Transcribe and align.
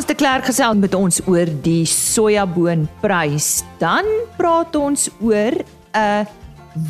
Frans 0.00 0.16
de 0.16 0.24
Klerk 0.24 0.48
gesels 0.48 0.80
met 0.80 0.94
ons 0.96 1.20
oor 1.28 1.44
die 1.60 1.84
sojaboonprys. 1.84 3.60
Dan 3.76 4.08
praat 4.38 4.72
ons 4.80 5.10
oor 5.20 5.52
'n 5.92 6.24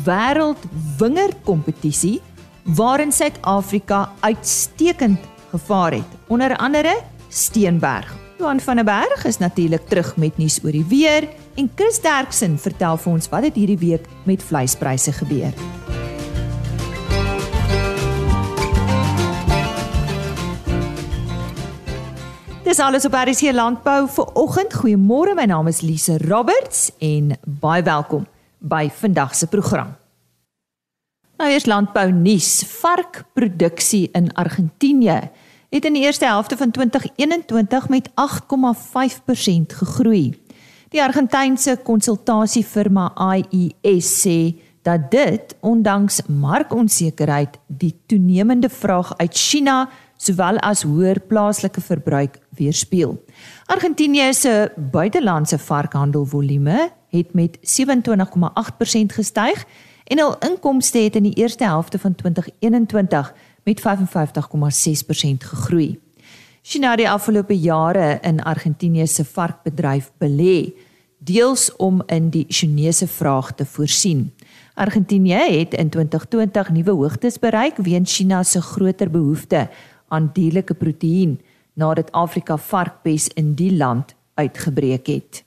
wêreldwingerkompetisie 0.05 2.21
waarin 2.63 3.11
Suid-Afrika 3.11 4.09
uitstekend 4.21 5.19
gevaar 5.51 5.91
het. 5.91 6.07
Onder 6.27 6.57
andere 6.57 7.01
Steenberg. 7.27 8.15
Johan 8.39 8.59
van 8.59 8.75
der 8.75 8.85
Berg 8.85 9.25
is 9.25 9.37
natuurlik 9.37 9.89
terug 9.89 10.15
met 10.15 10.37
nuus 10.37 10.59
oor 10.63 10.71
die 10.71 10.85
weer 10.87 11.27
en 11.55 11.71
Chris 11.75 12.01
Derksen 12.01 12.59
vertel 12.59 12.97
vir 12.97 13.13
ons 13.13 13.29
wat 13.29 13.43
het 13.43 13.55
hierdie 13.55 13.77
week 13.77 14.05
met 14.23 14.43
vleispryse 14.43 15.11
gebeur. 15.11 15.53
Dis 22.71 22.79
alles 22.79 23.03
op 23.05 23.13
RC 23.13 23.49
Landbou 23.51 24.05
vir 24.07 24.29
oggend. 24.39 24.71
Goeiemôre, 24.79 25.33
my 25.35 25.43
naam 25.43 25.67
is 25.67 25.81
Lise 25.83 26.13
Roberts 26.23 26.85
en 27.03 27.33
baie 27.59 27.83
welkom 27.83 28.23
by 28.63 28.85
vandag 28.95 29.33
se 29.35 29.49
program. 29.51 29.89
Nou 31.35 31.49
eers 31.51 31.65
landbou 31.67 32.05
nuus. 32.15 32.61
Varkproduksie 32.79 34.05
in 34.15 34.29
Argentinië 34.39 35.17
het 35.75 35.85
in 35.89 35.99
die 35.99 36.05
eerste 36.05 36.29
helfte 36.29 36.55
van 36.57 36.71
2021 36.71 37.89
met 37.91 38.07
8,5% 38.15 39.75
gegroei. 39.81 40.31
Die 40.95 41.03
Argentynse 41.03 41.75
konsultasiefirma 41.83 43.09
IES 43.35 44.13
sê 44.21 44.37
dat 44.87 45.11
dit 45.11 45.55
ondanks 45.59 46.21
markonsekerheid 46.27 47.59
die 47.67 47.97
toenemende 48.07 48.69
vraag 48.69 49.11
uit 49.17 49.35
China 49.35 49.89
sowel 50.15 50.61
as 50.63 50.85
hoër 50.87 51.19
plaaslike 51.27 51.81
verbruik 51.81 52.39
weerspieël. 52.55 53.23
Argentinië 53.65 54.33
se 54.33 54.71
buitelandse 54.91 55.57
varkhandelvolume 55.57 56.89
het 57.09 57.33
met 57.33 57.57
27,8% 57.57 57.63
gestyg 59.15 59.65
en 60.03 60.19
hul 60.19 60.37
inkomste 60.39 60.99
het 60.99 61.15
in 61.15 61.23
die 61.23 61.33
eerste 61.33 61.63
helfte 61.63 61.99
van 61.99 62.15
2021 62.15 63.33
met 63.63 63.81
55,6% 63.81 63.85
gegroei. 65.37 65.99
China 66.61 66.89
het 66.89 66.97
die 67.01 67.09
afgelope 67.09 67.59
jare 67.59 68.19
in 68.21 68.41
Argentinië 68.43 69.07
se 69.07 69.25
varkbedryf 69.25 70.11
belê, 70.21 70.73
deels 71.17 71.75
om 71.75 72.01
in 72.05 72.29
die 72.29 72.45
Chinese 72.47 73.07
vraag 73.07 73.53
te 73.55 73.65
voorsien. 73.65 74.33
Argentinië 74.73 75.59
het 75.59 75.73
in 75.73 75.89
2020 75.89 76.69
nuwe 76.69 76.91
hoogtes 76.91 77.39
bereik 77.39 77.77
weens 77.77 78.15
China 78.15 78.43
se 78.43 78.61
groter 78.61 79.09
behoefte 79.09 79.69
aan 80.07 80.29
dierlike 80.33 80.73
proteïen 80.73 81.39
nadat 81.81 82.11
Afrika 82.17 82.57
varkpes 82.57 83.27
in 83.39 83.55
die 83.57 83.71
land 83.75 84.13
uitgebreek 84.39 85.07
het. 85.07 85.43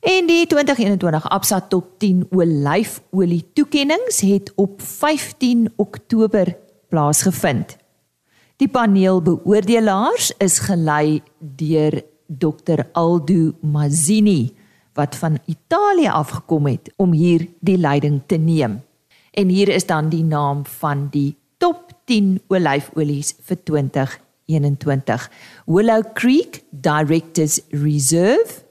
En 0.00 0.26
die 0.26 0.46
2021 0.48 1.28
Absa 1.28 1.60
Top 1.60 1.98
10 2.00 2.26
olyfolie 2.32 3.44
toekenninge 3.52 4.32
het 4.32 4.52
op 4.56 4.80
15 4.82 5.72
Oktober 5.76 6.56
plaasgevind. 6.88 7.76
Die 8.56 8.68
paneel 8.68 9.20
beoordelaars 9.22 10.32
is 10.38 10.58
gelei 10.64 11.20
deur 11.38 12.00
Dr 12.26 12.86
Aldo 12.92 13.52
Mazzini 13.60 14.56
wat 14.96 15.16
van 15.16 15.38
Italië 15.46 16.08
afgekom 16.08 16.66
het 16.66 16.92
om 16.96 17.12
hier 17.12 17.46
die 17.60 17.78
leiding 17.78 18.20
te 18.26 18.36
neem. 18.36 18.80
En 19.30 19.48
hier 19.48 19.68
is 19.68 19.86
dan 19.86 20.08
die 20.08 20.24
naam 20.24 20.66
van 20.66 21.08
die 21.10 21.36
top 21.56 21.92
10 22.04 22.40
olyfolies 22.48 23.36
vir 23.44 23.62
2021. 23.64 24.29
Willow 25.66 26.02
Creek 26.14 26.64
Directors 26.72 27.60
Reserve, 27.72 28.64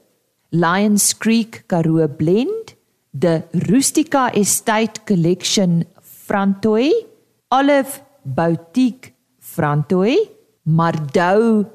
Lions 0.52 1.14
Creek 1.14 1.66
Karoo 1.68 2.08
Blend, 2.08 2.74
the 3.12 3.44
Rustica 3.68 4.30
Estate 4.34 5.04
Collection 5.06 5.84
Frantoy, 6.02 6.92
Olive 7.50 8.02
Boutique 8.24 9.14
Frantoy, 9.40 10.16
Mardou 10.66 11.66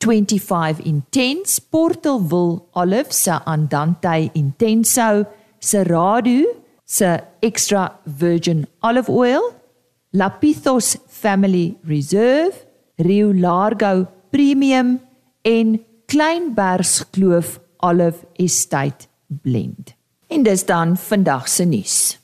25 0.00 0.80
Intense, 0.86 1.60
Portalville 1.60 2.68
Olive 2.74 3.12
se 3.12 3.32
Andante 3.46 4.30
Intenso, 4.34 5.26
Serrado 5.60 6.44
se 6.84 7.20
Extra 7.42 8.00
Virgin 8.06 8.66
Olive 8.82 9.10
Oil, 9.10 9.42
Lapithos 10.12 10.98
Family 11.08 11.76
Reserve, 11.84 12.67
Rio 12.98 13.32
Largo 13.32 14.06
Premium 14.30 15.00
en 15.42 15.84
Kleinbergskloof 16.06 17.60
Olive 17.76 18.26
Estate 18.36 19.06
Blend. 19.26 19.94
En 20.26 20.42
dis 20.42 20.64
dan 20.66 20.96
vandag 20.96 21.48
se 21.48 21.64
nuus. 21.64 22.18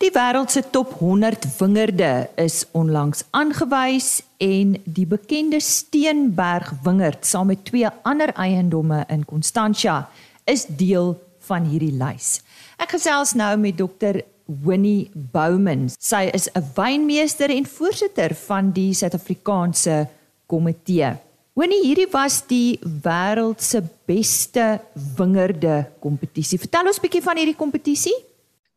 Die 0.00 0.10
wêreld 0.12 0.52
se 0.52 0.62
top 0.72 0.92
100 0.98 1.46
wingerde 1.58 2.28
is 2.36 2.66
onlangs 2.72 3.24
aangewys 3.30 4.22
en 4.36 4.76
die 4.84 5.06
bekende 5.06 5.60
Steenberg 5.60 6.70
wingerd 6.84 7.26
saam 7.26 7.48
met 7.52 7.64
twee 7.64 7.88
ander 8.02 8.32
eiendomme 8.32 9.04
in 9.08 9.24
Constantia 9.24 10.08
is 10.44 10.66
deel 10.68 11.14
van 11.48 11.64
hierdie 11.68 11.96
lys. 11.96 12.40
Ek 12.80 12.92
gesels 12.96 13.34
nou 13.36 13.54
met 13.60 13.76
dokter 13.76 14.20
Winnie 14.50 15.10
Bowman. 15.14 15.88
Sy 15.98 16.30
is 16.34 16.48
'n 16.54 16.64
wynmeester 16.74 17.50
en 17.50 17.66
voorsitter 17.66 18.34
van 18.34 18.72
die 18.72 18.92
Suid-Afrikaanse 18.94 20.08
komitee. 20.46 21.16
Winnie, 21.54 21.82
hierdie 21.84 22.10
was 22.10 22.46
die 22.46 22.78
wêreld 23.02 23.60
se 23.62 23.82
beste 24.06 24.80
wingerde 25.16 25.86
kompetisie. 26.00 26.58
Vertel 26.58 26.86
ons 26.86 26.98
'n 26.98 27.02
bietjie 27.02 27.22
van 27.22 27.36
hierdie 27.36 27.56
kompetisie. 27.56 28.16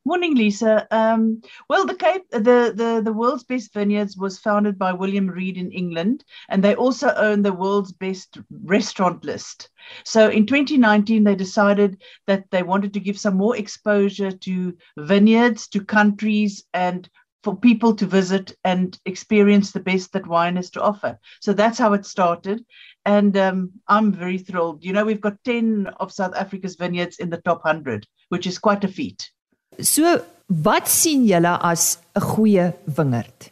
Morning, 0.05 0.35
Lisa. 0.35 0.85
Um, 0.91 1.41
well, 1.69 1.85
the 1.85 1.95
Cape, 1.95 2.29
the, 2.29 2.73
the 2.75 3.01
the 3.01 3.13
world's 3.13 3.45
best 3.45 3.73
vineyards 3.73 4.17
was 4.17 4.37
founded 4.37 4.77
by 4.77 4.91
William 4.91 5.27
Reed 5.29 5.57
in 5.57 5.71
England, 5.71 6.25
and 6.49 6.61
they 6.61 6.75
also 6.75 7.13
own 7.15 7.41
the 7.41 7.53
world's 7.53 7.93
best 7.93 8.37
restaurant 8.51 9.23
list. 9.23 9.69
So, 10.03 10.29
in 10.29 10.45
2019, 10.45 11.23
they 11.23 11.35
decided 11.35 12.01
that 12.27 12.51
they 12.51 12.63
wanted 12.63 12.93
to 12.93 12.99
give 12.99 13.17
some 13.17 13.37
more 13.37 13.55
exposure 13.55 14.31
to 14.31 14.77
vineyards, 14.97 15.69
to 15.69 15.85
countries, 15.85 16.65
and 16.73 17.09
for 17.43 17.55
people 17.55 17.95
to 17.95 18.05
visit 18.05 18.57
and 18.65 18.99
experience 19.05 19.71
the 19.71 19.79
best 19.79 20.11
that 20.13 20.27
wine 20.27 20.57
has 20.57 20.69
to 20.71 20.81
offer. 20.81 21.19
So 21.41 21.53
that's 21.53 21.77
how 21.77 21.93
it 21.93 22.05
started. 22.05 22.65
And 23.05 23.35
um, 23.37 23.71
I'm 23.87 24.13
very 24.13 24.37
thrilled. 24.37 24.83
You 24.83 24.93
know, 24.93 25.03
we've 25.05 25.21
got 25.21 25.43
10 25.43 25.87
of 25.99 26.11
South 26.13 26.35
Africa's 26.35 26.75
vineyards 26.75 27.19
in 27.19 27.29
the 27.29 27.41
top 27.41 27.63
100, 27.65 28.07
which 28.29 28.47
is 28.47 28.59
quite 28.59 28.85
a 28.85 28.87
feat. 28.87 29.29
So, 29.79 30.25
wat 30.47 30.87
sien 30.87 31.25
julle 31.27 31.57
as 31.61 31.97
'n 32.15 32.21
goeie 32.21 32.73
wingerd? 32.87 33.49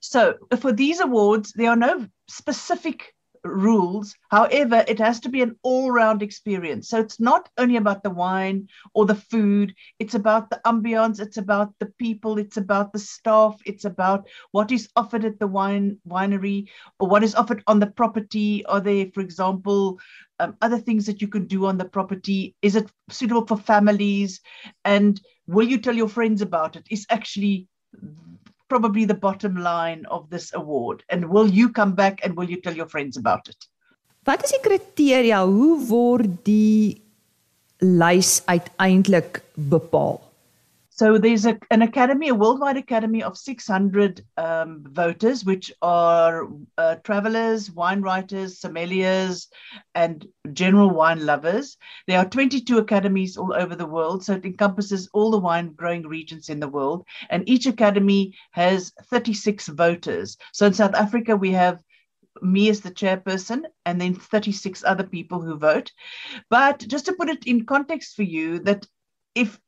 So, 0.00 0.34
for 0.60 0.72
these 0.72 1.00
awards, 1.00 1.52
there 1.52 1.70
are 1.70 1.76
no 1.76 2.06
specific 2.28 3.16
rules. 3.46 4.14
However, 4.30 4.84
it 4.88 4.98
has 4.98 5.20
to 5.20 5.28
be 5.28 5.42
an 5.42 5.56
all-round 5.62 6.22
experience. 6.22 6.88
So 6.88 6.98
it's 6.98 7.20
not 7.20 7.48
only 7.58 7.76
about 7.76 8.02
the 8.02 8.10
wine 8.10 8.68
or 8.94 9.06
the 9.06 9.14
food, 9.14 9.74
it's 9.98 10.14
about 10.14 10.50
the 10.50 10.60
ambiance, 10.66 11.20
it's 11.20 11.36
about 11.36 11.72
the 11.78 11.86
people, 11.98 12.38
it's 12.38 12.56
about 12.56 12.92
the 12.92 12.98
staff, 12.98 13.60
it's 13.64 13.84
about 13.84 14.28
what 14.50 14.70
is 14.72 14.88
offered 14.96 15.24
at 15.24 15.38
the 15.38 15.46
wine 15.46 15.98
winery 16.08 16.68
or 16.98 17.08
what 17.08 17.22
is 17.22 17.34
offered 17.34 17.62
on 17.66 17.80
the 17.80 17.86
property. 17.86 18.64
Are 18.66 18.80
there, 18.80 19.06
for 19.14 19.20
example, 19.20 19.98
um, 20.38 20.56
other 20.60 20.78
things 20.78 21.06
that 21.06 21.22
you 21.22 21.28
can 21.28 21.46
do 21.46 21.66
on 21.66 21.78
the 21.78 21.84
property? 21.84 22.54
Is 22.62 22.76
it 22.76 22.90
suitable 23.10 23.46
for 23.46 23.56
families? 23.56 24.40
And 24.84 25.20
will 25.46 25.66
you 25.66 25.78
tell 25.78 25.94
your 25.94 26.08
friends 26.08 26.42
about 26.42 26.76
it? 26.76 26.86
Is 26.90 27.06
actually 27.10 27.68
probably 28.68 29.04
the 29.04 29.14
bottom 29.14 29.56
line 29.56 30.04
of 30.06 30.28
this 30.30 30.52
award. 30.54 31.04
And 31.08 31.28
will 31.28 31.48
you 31.48 31.70
come 31.70 31.94
back 31.94 32.20
and 32.24 32.36
will 32.36 32.50
you 32.50 32.60
tell 32.60 32.74
your 32.74 32.88
friends 32.88 33.16
about 33.16 33.48
it? 33.48 33.56
Wat 34.26 34.42
is 34.42 34.50
die 34.50 34.62
kriteria 34.64 35.44
hoe 35.46 35.76
word 35.86 36.32
die 36.48 36.98
lys 37.78 38.40
uiteindelik 38.50 39.38
bepaal? 39.54 40.18
So 40.96 41.18
there's 41.18 41.44
a, 41.44 41.58
an 41.70 41.82
academy, 41.82 42.28
a 42.28 42.34
worldwide 42.34 42.78
academy 42.78 43.22
of 43.22 43.36
600 43.36 44.24
um, 44.38 44.82
voters, 44.88 45.44
which 45.44 45.70
are 45.82 46.48
uh, 46.78 46.94
travelers, 47.04 47.70
wine 47.70 48.00
writers, 48.00 48.58
sommeliers, 48.58 49.48
and 49.94 50.26
general 50.54 50.88
wine 50.88 51.26
lovers. 51.26 51.76
There 52.06 52.18
are 52.18 52.24
22 52.24 52.78
academies 52.78 53.36
all 53.36 53.52
over 53.52 53.76
the 53.76 53.84
world, 53.84 54.24
so 54.24 54.32
it 54.32 54.46
encompasses 54.46 55.10
all 55.12 55.30
the 55.30 55.38
wine 55.38 55.74
growing 55.74 56.06
regions 56.06 56.48
in 56.48 56.60
the 56.60 56.68
world. 56.68 57.04
And 57.28 57.46
each 57.46 57.66
academy 57.66 58.34
has 58.52 58.90
36 59.10 59.68
voters. 59.68 60.38
So 60.54 60.64
in 60.64 60.72
South 60.72 60.94
Africa, 60.94 61.36
we 61.36 61.52
have 61.52 61.82
me 62.40 62.70
as 62.70 62.80
the 62.80 62.90
chairperson 62.90 63.64
and 63.84 64.00
then 64.00 64.14
36 64.14 64.82
other 64.84 65.04
people 65.04 65.42
who 65.42 65.58
vote. 65.58 65.92
But 66.48 66.78
just 66.88 67.04
to 67.04 67.12
put 67.12 67.28
it 67.28 67.46
in 67.46 67.66
context 67.66 68.16
for 68.16 68.22
you, 68.22 68.60
that 68.60 68.86
if 69.34 69.60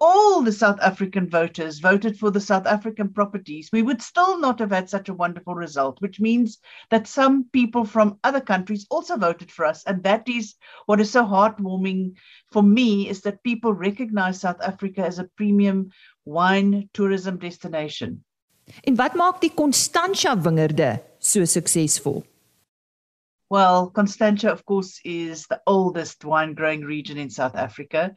all 0.00 0.42
the 0.42 0.52
South 0.52 0.78
African 0.80 1.28
voters 1.28 1.80
voted 1.80 2.18
for 2.18 2.30
the 2.30 2.40
South 2.40 2.66
African 2.66 3.08
properties, 3.08 3.70
we 3.72 3.82
would 3.82 4.00
still 4.00 4.38
not 4.38 4.60
have 4.60 4.70
had 4.70 4.88
such 4.88 5.08
a 5.08 5.14
wonderful 5.14 5.54
result, 5.54 6.00
which 6.00 6.20
means 6.20 6.58
that 6.90 7.08
some 7.08 7.44
people 7.52 7.84
from 7.84 8.18
other 8.22 8.40
countries 8.40 8.86
also 8.90 9.16
voted 9.16 9.50
for 9.50 9.64
us. 9.64 9.84
And 9.84 10.02
that 10.04 10.28
is 10.28 10.54
what 10.86 11.00
is 11.00 11.10
so 11.10 11.24
heartwarming 11.24 12.14
for 12.52 12.62
me 12.62 13.08
is 13.08 13.22
that 13.22 13.42
people 13.42 13.72
recognize 13.72 14.40
South 14.40 14.60
Africa 14.62 15.04
as 15.04 15.18
a 15.18 15.28
premium 15.36 15.90
wine 16.24 16.88
tourism 16.92 17.38
destination. 17.38 18.24
En 18.84 18.96
wat 18.96 19.14
maak 19.16 19.40
die 19.40 19.50
Constantia 19.54 20.36
wingerde 20.36 21.00
so 21.18 21.40
suksesvol? 21.40 22.22
Well, 23.50 23.90
Constantia, 23.90 24.50
of 24.52 24.66
course, 24.66 25.00
is 25.04 25.46
the 25.46 25.62
oldest 25.66 26.22
wine 26.22 26.52
growing 26.52 26.82
region 26.82 27.16
in 27.16 27.30
South 27.30 27.56
Africa. 27.56 28.14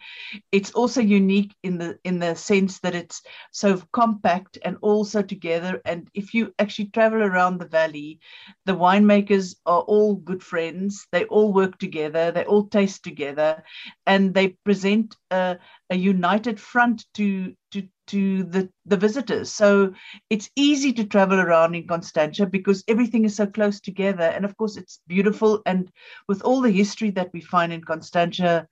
It's 0.52 0.72
also 0.72 1.00
unique 1.00 1.56
in 1.64 1.78
the 1.78 2.00
in 2.04 2.20
the 2.20 2.36
sense 2.36 2.80
that 2.80 2.96
it's 2.96 3.22
so 3.52 3.82
compact 3.94 4.58
and 4.66 4.78
also 4.82 5.22
together. 5.22 5.82
And 5.86 6.10
if 6.14 6.34
you 6.34 6.54
actually 6.60 6.88
travel 6.90 7.24
around 7.24 7.60
the 7.60 7.68
valley, 7.68 8.20
the 8.66 8.76
winemakers 8.76 9.56
are 9.66 9.82
all 9.82 10.16
good 10.16 10.44
friends. 10.44 11.08
They 11.14 11.24
all 11.26 11.54
work 11.54 11.78
together. 11.80 12.32
They 12.32 12.44
all 12.44 12.68
taste 12.68 13.04
together, 13.04 13.64
and 14.06 14.34
they 14.34 14.50
present 14.66 15.16
a, 15.32 15.58
a 15.90 15.96
united 15.96 16.60
front 16.60 17.06
to 17.14 17.54
to 17.72 17.84
to 18.08 18.44
the, 18.44 18.70
the 18.86 18.98
visitors. 18.98 19.52
So 19.52 19.94
it's 20.30 20.50
easy 20.58 20.92
to 20.94 21.06
travel 21.06 21.40
around 21.40 21.76
in 21.76 21.88
Constantia 21.88 22.46
because 22.46 22.84
everything 22.90 23.24
is 23.24 23.36
so 23.36 23.48
close 23.48 23.80
together. 23.80 24.26
And 24.36 24.44
of 24.44 24.58
course, 24.58 24.76
it's 24.76 25.00
beautiful. 25.08 25.62
And 25.66 25.90
with 26.28 26.42
all 26.42 26.60
the 26.60 26.72
history 26.72 27.10
that 27.12 27.30
we 27.32 27.40
find 27.40 27.72
in 27.72 27.86
Constantia, 27.86 28.68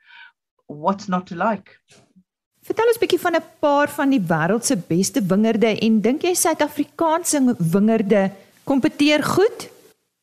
what's 0.67 1.07
not 1.07 1.25
to 1.27 1.35
like? 1.35 1.79
Vertel 2.67 2.91
ons 2.91 2.99
'n 2.99 3.01
bietjie 3.01 3.23
van 3.23 3.35
'n 3.39 3.45
paar 3.63 3.89
van 3.89 4.09
die 4.11 4.21
wêreld 4.21 4.65
se 4.65 4.75
beste 4.75 5.21
wingerde 5.23 5.79
en 5.79 6.01
dink 6.01 6.21
jy 6.21 6.33
Suid-Afrikaanse 6.35 7.55
wingerde 7.57 8.31
kompeteer 8.63 9.23
goed? 9.23 9.69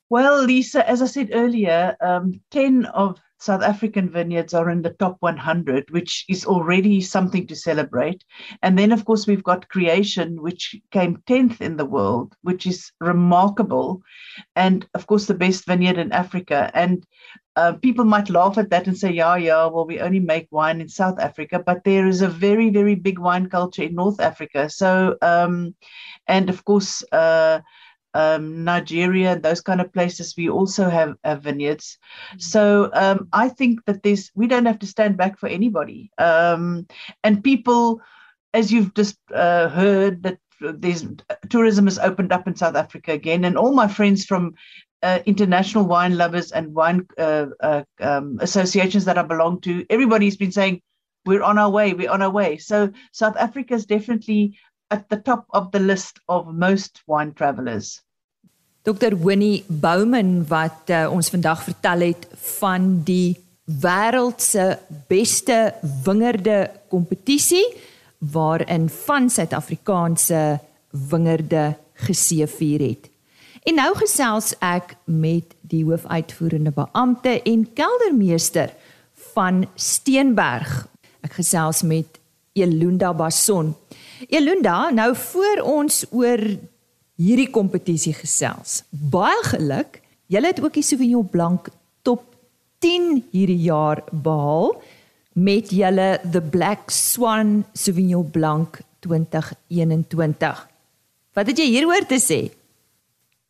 Well, 0.08 0.44
Lisa, 0.44 0.84
as 0.86 1.00
I 1.02 1.06
said 1.06 1.32
earlier, 1.32 1.96
um 2.00 2.40
10 2.50 2.92
of 2.94 3.18
South 3.38 3.62
African 3.62 4.10
vineyards 4.10 4.54
are 4.54 4.70
in 4.70 4.82
the 4.82 4.94
top 4.98 5.16
100, 5.20 5.90
which 5.90 6.24
is 6.28 6.46
already 6.46 7.00
something 7.00 7.46
to 7.46 7.54
celebrate. 7.56 8.24
And 8.62 8.78
then, 8.78 8.92
of 8.92 9.04
course, 9.04 9.26
we've 9.26 9.44
got 9.44 9.68
Creation, 9.68 10.40
which 10.40 10.74
came 10.90 11.22
10th 11.28 11.60
in 11.60 11.76
the 11.76 11.84
world, 11.84 12.34
which 12.42 12.66
is 12.66 12.92
remarkable. 13.00 14.02
And 14.54 14.86
of 14.94 15.06
course, 15.06 15.26
the 15.26 15.34
best 15.34 15.66
vineyard 15.66 15.98
in 15.98 16.12
Africa. 16.12 16.70
And 16.74 17.04
uh, 17.56 17.72
people 17.74 18.04
might 18.04 18.30
laugh 18.30 18.58
at 18.58 18.70
that 18.70 18.86
and 18.86 18.96
say, 18.96 19.10
yeah, 19.10 19.36
yeah, 19.36 19.66
well, 19.66 19.86
we 19.86 20.00
only 20.00 20.20
make 20.20 20.46
wine 20.50 20.80
in 20.80 20.88
South 20.88 21.18
Africa, 21.18 21.58
but 21.58 21.84
there 21.84 22.06
is 22.06 22.20
a 22.20 22.28
very, 22.28 22.70
very 22.70 22.94
big 22.94 23.18
wine 23.18 23.48
culture 23.48 23.82
in 23.82 23.94
North 23.94 24.20
Africa. 24.20 24.68
So, 24.68 25.16
um, 25.22 25.74
and 26.26 26.50
of 26.50 26.64
course, 26.64 27.02
uh, 27.12 27.60
um, 28.16 28.64
Nigeria, 28.64 29.32
and 29.32 29.42
those 29.42 29.60
kind 29.60 29.80
of 29.80 29.92
places, 29.92 30.34
we 30.36 30.48
also 30.48 30.88
have, 30.88 31.16
have 31.22 31.42
vineyards. 31.42 31.98
Mm-hmm. 32.30 32.38
So 32.40 32.90
um, 32.94 33.28
I 33.32 33.48
think 33.50 33.84
that 33.84 34.02
this 34.02 34.30
we 34.34 34.46
don't 34.46 34.66
have 34.66 34.78
to 34.80 34.86
stand 34.86 35.16
back 35.16 35.38
for 35.38 35.48
anybody. 35.48 36.10
Um, 36.18 36.86
and 37.22 37.44
people, 37.44 38.00
as 38.54 38.72
you've 38.72 38.94
just 38.94 39.18
uh, 39.34 39.68
heard, 39.68 40.22
that 40.22 40.38
there's 40.60 41.04
tourism 41.50 41.84
has 41.84 41.98
opened 41.98 42.32
up 42.32 42.46
in 42.48 42.56
South 42.56 42.76
Africa 42.76 43.12
again, 43.12 43.44
and 43.44 43.58
all 43.58 43.72
my 43.72 43.88
friends 43.88 44.24
from 44.24 44.54
uh, 45.02 45.18
international 45.26 45.84
wine 45.84 46.16
lovers 46.16 46.52
and 46.52 46.74
wine 46.74 47.06
uh, 47.18 47.46
uh 47.60 47.82
um, 48.00 48.38
associations 48.40 49.04
that 49.04 49.18
I 49.18 49.22
belong 49.22 49.60
to, 49.60 49.84
everybody's 49.90 50.38
been 50.38 50.52
saying 50.52 50.80
we're 51.26 51.42
on 51.42 51.58
our 51.58 51.70
way, 51.70 51.92
we're 51.92 52.10
on 52.10 52.22
our 52.22 52.30
way. 52.30 52.56
So 52.56 52.90
South 53.12 53.36
Africa 53.36 53.74
is 53.74 53.84
definitely 53.84 54.56
at 54.90 55.08
the 55.08 55.16
top 55.16 55.46
of 55.50 55.72
the 55.72 55.80
list 55.80 56.20
of 56.28 56.54
most 56.54 57.02
wine 57.06 57.34
travelers. 57.34 58.02
Dr. 58.86 59.16
Winnie 59.18 59.64
Bouman 59.66 60.44
wat 60.46 60.92
uh, 60.94 61.08
ons 61.10 61.26
vandag 61.34 61.64
vertel 61.66 62.04
het 62.06 62.26
van 62.60 62.84
die 63.02 63.34
wêreld 63.82 64.38
se 64.38 64.76
beste 65.10 65.74
wingerde 66.04 66.70
kompetisie 66.86 67.64
waarin 68.30 68.86
van 69.06 69.26
Suid-Afrikaanse 69.30 70.60
wingerde 71.10 71.74
geseëvier 72.06 72.84
het. 72.86 73.10
En 73.66 73.80
nou 73.82 73.90
gesels 73.98 74.52
ek 74.62 74.94
met 75.04 75.58
die 75.66 75.82
hoofuitvoerende 75.82 76.70
beampte 76.70 77.40
en 77.42 77.66
keldermeester 77.74 78.70
van 79.34 79.64
Steenberg. 79.74 80.86
Ek 81.26 81.34
gesels 81.40 81.82
met 81.82 82.22
Elunda 82.54 83.10
Bason. 83.10 83.74
Elunda, 84.30 84.92
nou 84.94 85.10
voor 85.18 85.66
ons 85.74 86.04
oor 86.14 86.46
hierdie 87.16 87.50
kompetisie 87.50 88.14
gesels. 88.16 88.82
Baie 88.90 89.38
geluk. 89.50 90.00
Julle 90.32 90.50
het 90.50 90.60
ook 90.60 90.74
die 90.74 90.84
Sauvignon 90.84 91.28
Blanc 91.30 91.68
top 92.02 92.24
10 92.84 93.24
hierdie 93.32 93.62
jaar 93.64 94.02
behaal 94.10 94.74
met 95.36 95.70
julle 95.70 96.16
The 96.32 96.40
Black 96.40 96.90
Swan 96.90 97.64
Sauvignon 97.72 98.30
Blanc 98.30 98.80
2021. 99.06 100.62
Wat 101.36 101.50
het 101.50 101.58
jy 101.60 101.66
hieroor 101.70 102.06
te 102.08 102.18
sê? 102.20 102.40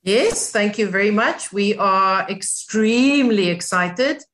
Yes, 0.07 0.51
thank 0.51 0.79
you 0.79 0.91
very 0.91 1.11
much. 1.11 1.51
We 1.51 1.75
are 1.79 2.27
extremely 2.31 3.51
excited. 3.51 4.27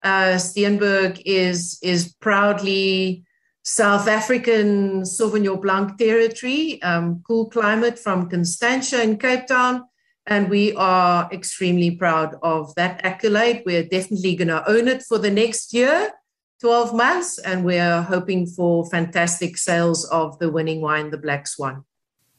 Uh 0.00 0.38
Steenberg 0.38 1.20
is 1.28 1.76
is 1.80 2.08
proudly 2.20 3.24
South 3.62 4.08
African 4.08 5.02
Sauvignon 5.02 5.60
Blanc 5.60 5.98
territory, 5.98 6.80
um, 6.82 7.22
cool 7.26 7.50
climate 7.50 7.98
from 7.98 8.28
Constantia 8.28 9.02
in 9.02 9.18
Cape 9.18 9.46
Town. 9.46 9.84
And 10.26 10.48
we 10.48 10.74
are 10.74 11.28
extremely 11.32 11.90
proud 11.92 12.36
of 12.42 12.74
that 12.76 13.04
accolade. 13.04 13.62
We're 13.66 13.84
definitely 13.84 14.36
going 14.36 14.48
to 14.48 14.68
own 14.68 14.86
it 14.86 15.02
for 15.02 15.18
the 15.18 15.30
next 15.30 15.74
year, 15.74 16.12
12 16.60 16.94
months, 16.94 17.38
and 17.38 17.64
we're 17.64 18.02
hoping 18.02 18.46
for 18.46 18.84
fantastic 18.90 19.56
sales 19.56 20.04
of 20.06 20.38
the 20.38 20.50
winning 20.50 20.80
wine, 20.82 21.10
the 21.10 21.18
Black 21.18 21.48
Swan. 21.48 21.84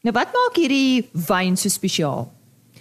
Nou 0.02 0.14
wat 0.18 0.32
maak 0.34 0.56
hierdie 0.58 1.04
wyn 1.28 1.58
so 1.60 1.70
spesiaal? 1.70 2.26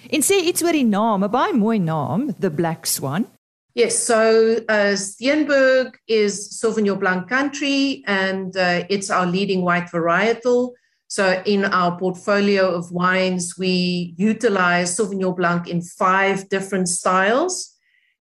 En 0.08 0.22
sê 0.25 0.38
iets 0.48 0.62
oor 0.64 0.72
die 0.72 0.86
naam, 0.88 1.25
'n 1.25 1.32
baie 1.32 1.52
mooi 1.52 1.76
naam, 1.76 2.31
the 2.40 2.48
Black 2.48 2.86
Swan. 2.86 3.26
Yes, 3.75 4.02
so 4.02 4.56
uh, 4.69 4.96
Steenberg 4.96 5.94
is 6.08 6.61
Sauvignon 6.61 6.99
Blanc 6.99 7.28
country, 7.28 8.02
and 8.06 8.56
uh, 8.56 8.84
it's 8.90 9.11
our 9.11 9.26
leading 9.26 9.62
white 9.62 9.87
varietal. 9.87 10.72
So, 11.06 11.43
in 11.46 11.65
our 11.65 11.96
portfolio 11.98 12.69
of 12.69 12.91
wines, 12.91 13.55
we 13.56 14.15
utilize 14.17 14.96
Sauvignon 14.96 15.36
Blanc 15.36 15.69
in 15.69 15.82
five 15.82 16.48
different 16.48 16.89
styles. 16.89 17.77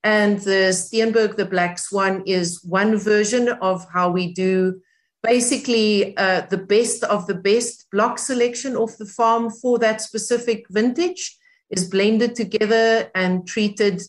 And 0.04 0.38
the 0.40 0.72
Steenberg, 0.72 1.36
the 1.36 1.46
Black 1.46 1.78
Swan, 1.78 2.22
is 2.26 2.62
one 2.62 2.96
version 2.96 3.48
of 3.48 3.86
how 3.90 4.10
we 4.10 4.32
do 4.32 4.80
basically 5.22 6.16
uh, 6.16 6.42
the 6.48 6.58
best 6.58 7.04
of 7.04 7.26
the 7.26 7.34
best 7.34 7.90
block 7.90 8.18
selection 8.18 8.76
off 8.76 8.96
the 8.98 9.06
farm 9.06 9.50
for 9.50 9.78
that 9.78 10.00
specific 10.00 10.66
vintage 10.70 11.36
is 11.70 11.88
blended 11.88 12.34
together 12.34 13.10
and 13.14 13.46
treated 13.46 14.00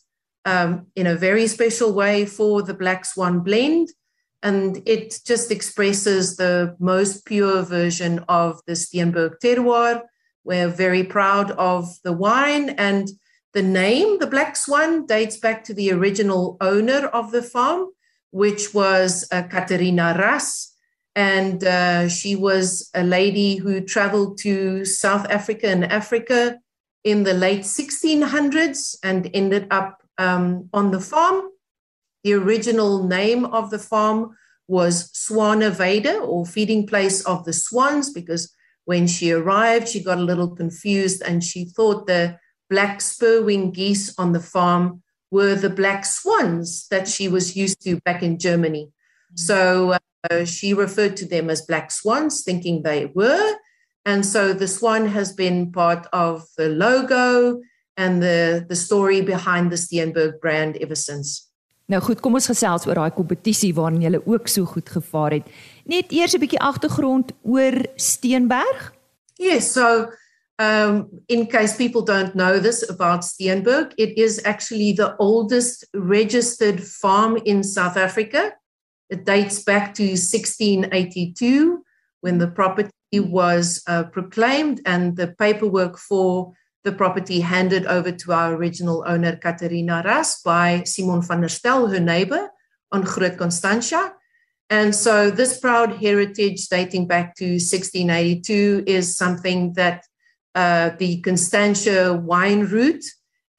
um, 0.46 0.88
in 0.96 1.08
a 1.08 1.16
very 1.16 1.48
special 1.48 1.94
way 1.94 2.26
for 2.26 2.62
the 2.62 2.74
Black 2.74 3.06
Swan 3.06 3.42
blend. 3.42 3.90
And 4.42 4.82
it 4.86 5.20
just 5.26 5.52
expresses 5.52 6.38
the 6.38 6.76
most 6.80 7.26
pure 7.26 7.62
version 7.62 8.20
of 8.30 8.62
the 8.66 8.74
Steenberg 8.74 9.36
terroir. 9.44 10.04
We're 10.46 10.70
very 10.70 11.04
proud 11.04 11.52
of 11.52 11.90
the 12.04 12.14
wine 12.14 12.70
and 12.70 13.10
the 13.54 13.62
name, 13.62 14.20
the 14.20 14.28
Black 14.28 14.56
Swan, 14.56 15.06
dates 15.06 15.38
back 15.38 15.64
to 15.66 15.74
the 15.74 15.92
original 15.92 16.56
owner 16.62 17.08
of 17.08 17.32
the 17.32 17.42
farm, 17.42 17.90
which 18.32 18.74
was 18.74 19.28
uh, 19.32 19.44
Katerina 19.44 20.16
Ras. 20.18 20.74
And 21.16 21.64
uh, 21.64 22.08
she 22.08 22.36
was 22.36 22.90
a 22.94 23.04
lady 23.04 23.58
who 23.58 23.82
traveled 23.82 24.38
to 24.40 24.86
South 24.86 25.26
Africa 25.30 25.68
and 25.68 25.84
Africa 25.84 26.60
in 27.04 27.24
the 27.24 27.34
late 27.34 27.62
1600s 27.62 28.98
and 29.04 29.30
ended 29.34 29.68
up 29.72 29.99
um, 30.20 30.70
on 30.72 30.92
the 30.92 31.00
farm. 31.00 31.50
The 32.24 32.34
original 32.34 33.08
name 33.08 33.46
of 33.46 33.72
the 33.72 33.80
farm 33.80 34.36
was 34.68 35.12
Swanaveda 35.14 36.22
or 36.28 36.46
feeding 36.46 36.86
place 36.86 37.26
of 37.26 37.46
the 37.46 37.54
swans 37.54 38.12
because 38.12 38.54
when 38.86 39.08
she 39.08 39.32
arrived, 39.32 39.88
she 39.88 40.04
got 40.04 40.20
a 40.20 40.30
little 40.30 40.56
confused 40.56 41.24
and 41.26 41.44
she 41.44 41.66
thought 41.66 42.06
the 42.06 42.38
black 42.70 43.00
spurwing 43.00 43.74
geese 43.74 44.14
on 44.20 44.34
the 44.34 44.40
farm 44.40 45.02
were 45.32 45.56
the 45.56 45.70
black 45.70 46.06
swans 46.06 46.88
that 46.90 47.08
she 47.08 47.28
was 47.28 47.56
used 47.56 47.82
to 47.84 48.00
back 48.02 48.22
in 48.22 48.38
Germany. 48.38 48.86
Mm-hmm. 48.86 49.38
So 49.38 49.98
uh, 50.30 50.46
she 50.46 50.74
referred 50.74 51.16
to 51.18 51.26
them 51.26 51.50
as 51.50 51.62
black 51.62 51.92
swans, 51.92 52.44
thinking 52.44 52.84
they 52.84 53.08
were. 53.08 53.56
And 54.06 54.26
so 54.26 54.54
the 54.54 54.68
swan 54.68 55.08
has 55.08 55.34
been 55.34 55.72
part 55.72 56.08
of 56.14 56.46
the 56.58 56.70
logo 56.70 57.62
and 58.00 58.24
the 58.24 58.66
the 58.70 58.76
story 58.76 59.22
behind 59.22 59.72
the 59.72 59.78
Steenberg 59.78 60.40
brand 60.40 60.78
ever 60.78 60.96
since. 60.96 61.52
Nou 61.90 62.00
goed, 62.06 62.22
kom 62.22 62.38
ons 62.38 62.48
gesels 62.48 62.86
oor 62.88 63.00
daai 63.02 63.12
kompetisie 63.16 63.74
waarin 63.76 64.04
jy 64.06 64.22
ook 64.22 64.48
so 64.48 64.70
goed 64.70 64.90
gevaar 64.94 65.40
het. 65.40 65.50
Net 65.86 66.14
eers 66.14 66.36
'n 66.36 66.40
bietjie 66.40 66.62
agtergrond 66.62 67.34
oor 67.44 67.76
Steenberg. 67.96 68.94
Yes, 69.40 69.74
so 69.74 70.12
um, 70.60 71.10
in 71.28 71.48
case 71.48 71.76
people 71.76 72.02
don't 72.02 72.36
know 72.36 72.60
this 72.60 72.90
about 72.90 73.24
Steenberg, 73.24 73.94
it 73.98 74.18
is 74.18 74.40
actually 74.46 74.94
the 74.94 75.16
oldest 75.18 75.88
registered 75.94 76.80
farm 76.84 77.38
in 77.44 77.64
South 77.64 77.98
Africa. 77.98 78.54
It 79.10 79.26
dates 79.26 79.64
back 79.64 79.94
to 79.96 80.04
1682 80.04 81.84
when 82.22 82.38
the 82.38 82.52
property 82.52 82.92
was 83.20 83.82
uh, 83.88 84.04
proclaimed 84.04 84.82
and 84.86 85.18
the 85.18 85.34
paperwork 85.40 85.98
for 85.98 86.54
the 86.90 86.96
property 86.96 87.40
handed 87.40 87.86
over 87.86 88.12
to 88.12 88.34
our 88.34 88.56
original 88.56 89.04
owner, 89.06 89.36
Katerina 89.36 90.02
Ras, 90.04 90.42
by 90.42 90.84
Simon 90.86 91.22
van 91.22 91.42
der 91.42 91.48
Stel, 91.48 91.86
her 91.88 92.00
neighbor, 92.00 92.50
on 92.92 93.04
Groot 93.04 93.38
Constantia. 93.38 94.14
And 94.72 94.96
so 94.96 95.30
this 95.30 95.60
proud 95.60 95.98
heritage 95.98 96.68
dating 96.68 97.08
back 97.08 97.36
to 97.36 97.46
1682 97.46 98.86
is 98.88 99.16
something 99.16 99.74
that 99.74 100.04
uh, 100.56 100.90
the 100.98 101.22
Constantia 101.22 102.14
wine 102.14 102.62
route 102.62 103.06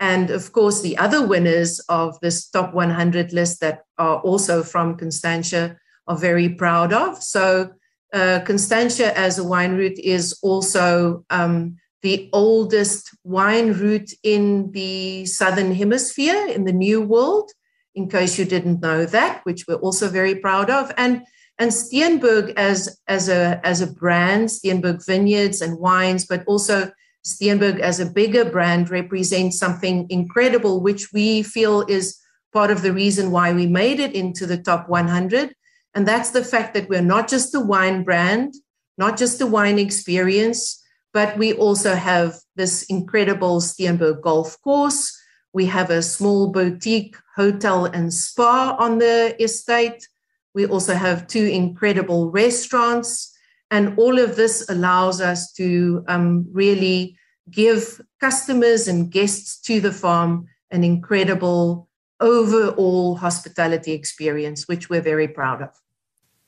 and 0.01 0.31
of 0.31 0.53
course 0.53 0.81
the 0.81 0.97
other 0.99 1.25
winners 1.25 1.79
of 1.89 2.19
this 2.21 2.49
top 2.49 2.75
100 2.75 3.33
list 3.33 3.61
that 3.61 3.85
are 3.99 4.19
also 4.21 4.63
from 4.65 4.97
Constantia 4.97 5.77
are 6.09 6.17
very 6.17 6.49
proud 6.49 6.93
of. 6.93 7.23
So 7.23 7.71
uh, 8.13 8.41
Constantia 8.45 9.17
as 9.17 9.39
a 9.39 9.45
wine 9.45 9.77
route 9.77 9.99
is 9.99 10.37
also 10.43 11.25
um, 11.31 11.77
the 12.03 12.31
oldest 12.33 13.11
wine 13.25 13.73
route 13.73 14.11
in 14.23 14.71
the 14.73 15.27
southern 15.27 15.75
hemisphere 15.75 16.47
in 16.49 16.65
the 16.65 16.73
new 16.73 17.03
world 17.03 17.51
in 17.95 18.09
case 18.09 18.39
you 18.39 18.45
didn't 18.45 18.81
know 18.81 19.05
that 19.05 19.45
which 19.45 19.67
we're 19.67 19.75
also 19.75 20.09
very 20.09 20.35
proud 20.35 20.71
of. 20.71 20.93
And 20.97 21.23
and 21.59 21.71
Steenberg 21.71 22.55
as 22.57 23.01
as 23.07 23.29
a 23.29 23.61
as 23.63 23.81
a 23.81 23.87
brand 23.87 24.49
Steenberg 24.49 25.05
vineyards 25.05 25.61
and 25.61 25.79
wines 25.79 26.25
but 26.25 26.43
also 26.47 26.91
Steenberg 27.25 27.81
as 27.81 28.01
a 28.01 28.07
bigger 28.07 28.45
brand 28.45 28.91
represents 28.91 29.59
something 29.59 30.07
incredible 30.09 30.81
which 30.81 31.13
we 31.13 31.43
feel 31.43 31.83
is 31.83 32.19
part 32.53 32.71
of 32.71 32.83
the 32.83 32.93
reason 32.93 33.31
why 33.31 33.53
we 33.53 33.67
made 33.67 34.01
it 34.01 34.15
into 34.15 34.47
the 34.47 34.57
top 34.57 34.89
100 34.89 35.55
and 35.95 36.09
that's 36.09 36.31
the 36.31 36.43
fact 36.43 36.73
that 36.75 36.89
we're 36.89 37.03
not 37.03 37.29
just 37.29 37.55
a 37.55 37.61
wine 37.61 38.03
brand 38.05 38.55
not 38.97 39.19
just 39.19 39.41
a 39.41 39.47
wine 39.47 39.79
experience 39.79 40.80
but 41.13 41.37
we 41.37 41.53
also 41.55 41.95
have 41.95 42.37
this 42.57 42.85
incredible 42.85 43.61
Steenberg 43.61 44.23
golf 44.23 44.61
course. 44.63 45.17
We 45.53 45.67
have 45.67 45.91
a 45.91 46.03
small 46.03 46.49
boutique 46.49 47.17
hotel 47.35 47.87
and 47.87 48.13
spa 48.13 48.77
on 48.79 48.99
the 48.99 49.35
estate. 49.43 50.07
We 50.55 50.67
also 50.67 50.95
have 50.95 51.27
two 51.27 51.45
incredible 51.45 52.31
restaurants. 52.31 53.33
And 53.71 53.99
all 53.99 54.19
of 54.19 54.37
this 54.37 54.69
allows 54.69 55.21
us 55.21 55.53
to 55.53 56.05
um, 56.09 56.47
really 56.53 57.17
give 57.51 58.01
customers 58.21 58.89
and 58.89 59.11
guests 59.11 59.61
to 59.63 59.81
the 59.81 59.93
farm 59.93 60.47
an 60.71 60.85
incredible 60.85 61.89
overall 62.21 63.17
hospitality 63.17 63.93
experience, 63.93 64.69
which 64.69 64.89
we're 64.91 65.03
very 65.03 65.29
proud 65.29 65.63
of. 65.63 65.71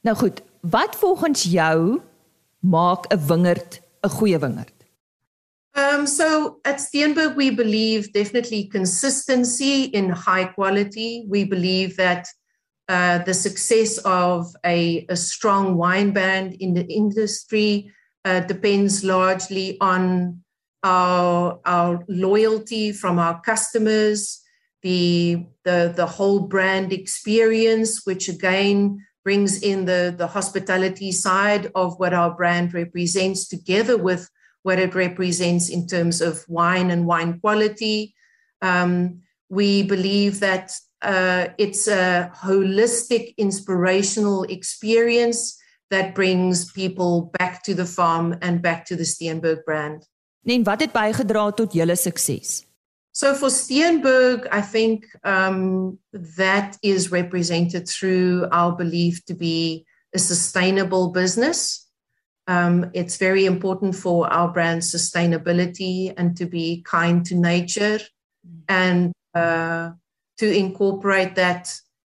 Nou 0.00 0.16
goed, 0.16 0.42
wat 0.60 0.96
volgens 0.96 1.42
jou 1.42 2.00
maak 2.60 3.06
'n 3.06 3.26
wingerd 3.26 3.81
goeie 4.08 4.38
wingerd? 4.38 4.72
Um, 5.74 6.06
so 6.06 6.60
at 6.64 6.76
Steenberg, 6.76 7.34
we 7.34 7.50
believe 7.50 8.12
definitely 8.12 8.64
consistency 8.64 9.84
in 9.84 10.10
high 10.10 10.44
quality. 10.44 11.24
We 11.28 11.44
believe 11.44 11.96
that 11.96 12.26
uh, 12.88 13.18
the 13.18 13.32
success 13.32 13.96
of 13.98 14.54
a, 14.66 15.06
a, 15.08 15.16
strong 15.16 15.76
wine 15.76 16.10
brand 16.10 16.54
in 16.54 16.74
the 16.74 16.84
industry 16.84 17.90
uh, 18.24 18.40
depends 18.40 19.02
largely 19.02 19.78
on 19.80 20.42
our, 20.82 21.60
our 21.64 22.04
loyalty 22.08 22.92
from 22.92 23.18
our 23.18 23.40
customers, 23.40 24.42
the, 24.82 25.46
the, 25.64 25.92
the 25.96 26.06
whole 26.06 26.40
brand 26.40 26.92
experience, 26.92 28.04
which 28.04 28.28
again 28.28 28.98
brings 29.24 29.62
in 29.62 29.84
the, 29.84 30.14
the 30.16 30.26
hospitality 30.26 31.12
side 31.12 31.70
of 31.74 31.98
what 31.98 32.12
our 32.12 32.34
brand 32.34 32.74
represents 32.74 33.48
together 33.48 33.96
with 33.96 34.28
what 34.62 34.78
it 34.78 34.94
represents 34.94 35.68
in 35.68 35.86
terms 35.86 36.20
of 36.20 36.44
wine 36.48 36.90
and 36.90 37.06
wine 37.06 37.40
quality. 37.40 38.14
Um, 38.60 39.22
we 39.48 39.82
believe 39.82 40.40
that 40.40 40.72
uh, 41.02 41.48
it's 41.58 41.88
a 41.88 42.30
holistic, 42.34 43.36
inspirational 43.36 44.44
experience 44.44 45.58
that 45.90 46.14
brings 46.14 46.72
people 46.72 47.32
back 47.38 47.62
to 47.64 47.74
the 47.74 47.84
farm 47.84 48.38
and 48.40 48.62
back 48.62 48.86
to 48.86 48.96
the 48.96 49.04
Steenberg 49.04 49.64
brand. 49.64 50.06
En 50.44 50.62
wat 50.62 50.80
het 50.80 50.92
bygedra 50.92 51.50
tot 51.50 51.72
julle 51.72 51.96
sukses? 51.96 52.64
So 53.12 53.34
for 53.34 53.48
Steenberg, 53.48 54.48
I 54.50 54.62
think 54.62 55.06
um, 55.22 55.98
that 56.12 56.78
is 56.82 57.12
represented 57.12 57.86
through 57.86 58.48
our 58.50 58.72
belief 58.72 59.24
to 59.26 59.34
be 59.34 59.84
a 60.14 60.18
sustainable 60.18 61.10
business. 61.10 61.86
Um, 62.46 62.90
it's 62.94 63.18
very 63.18 63.44
important 63.44 63.94
for 63.94 64.32
our 64.32 64.48
brand 64.48 64.80
sustainability 64.80 66.12
and 66.16 66.36
to 66.38 66.46
be 66.46 66.82
kind 66.82 67.24
to 67.26 67.34
nature 67.34 68.00
and 68.68 69.12
uh, 69.34 69.90
to 70.38 70.56
incorporate 70.56 71.34
that 71.36 71.72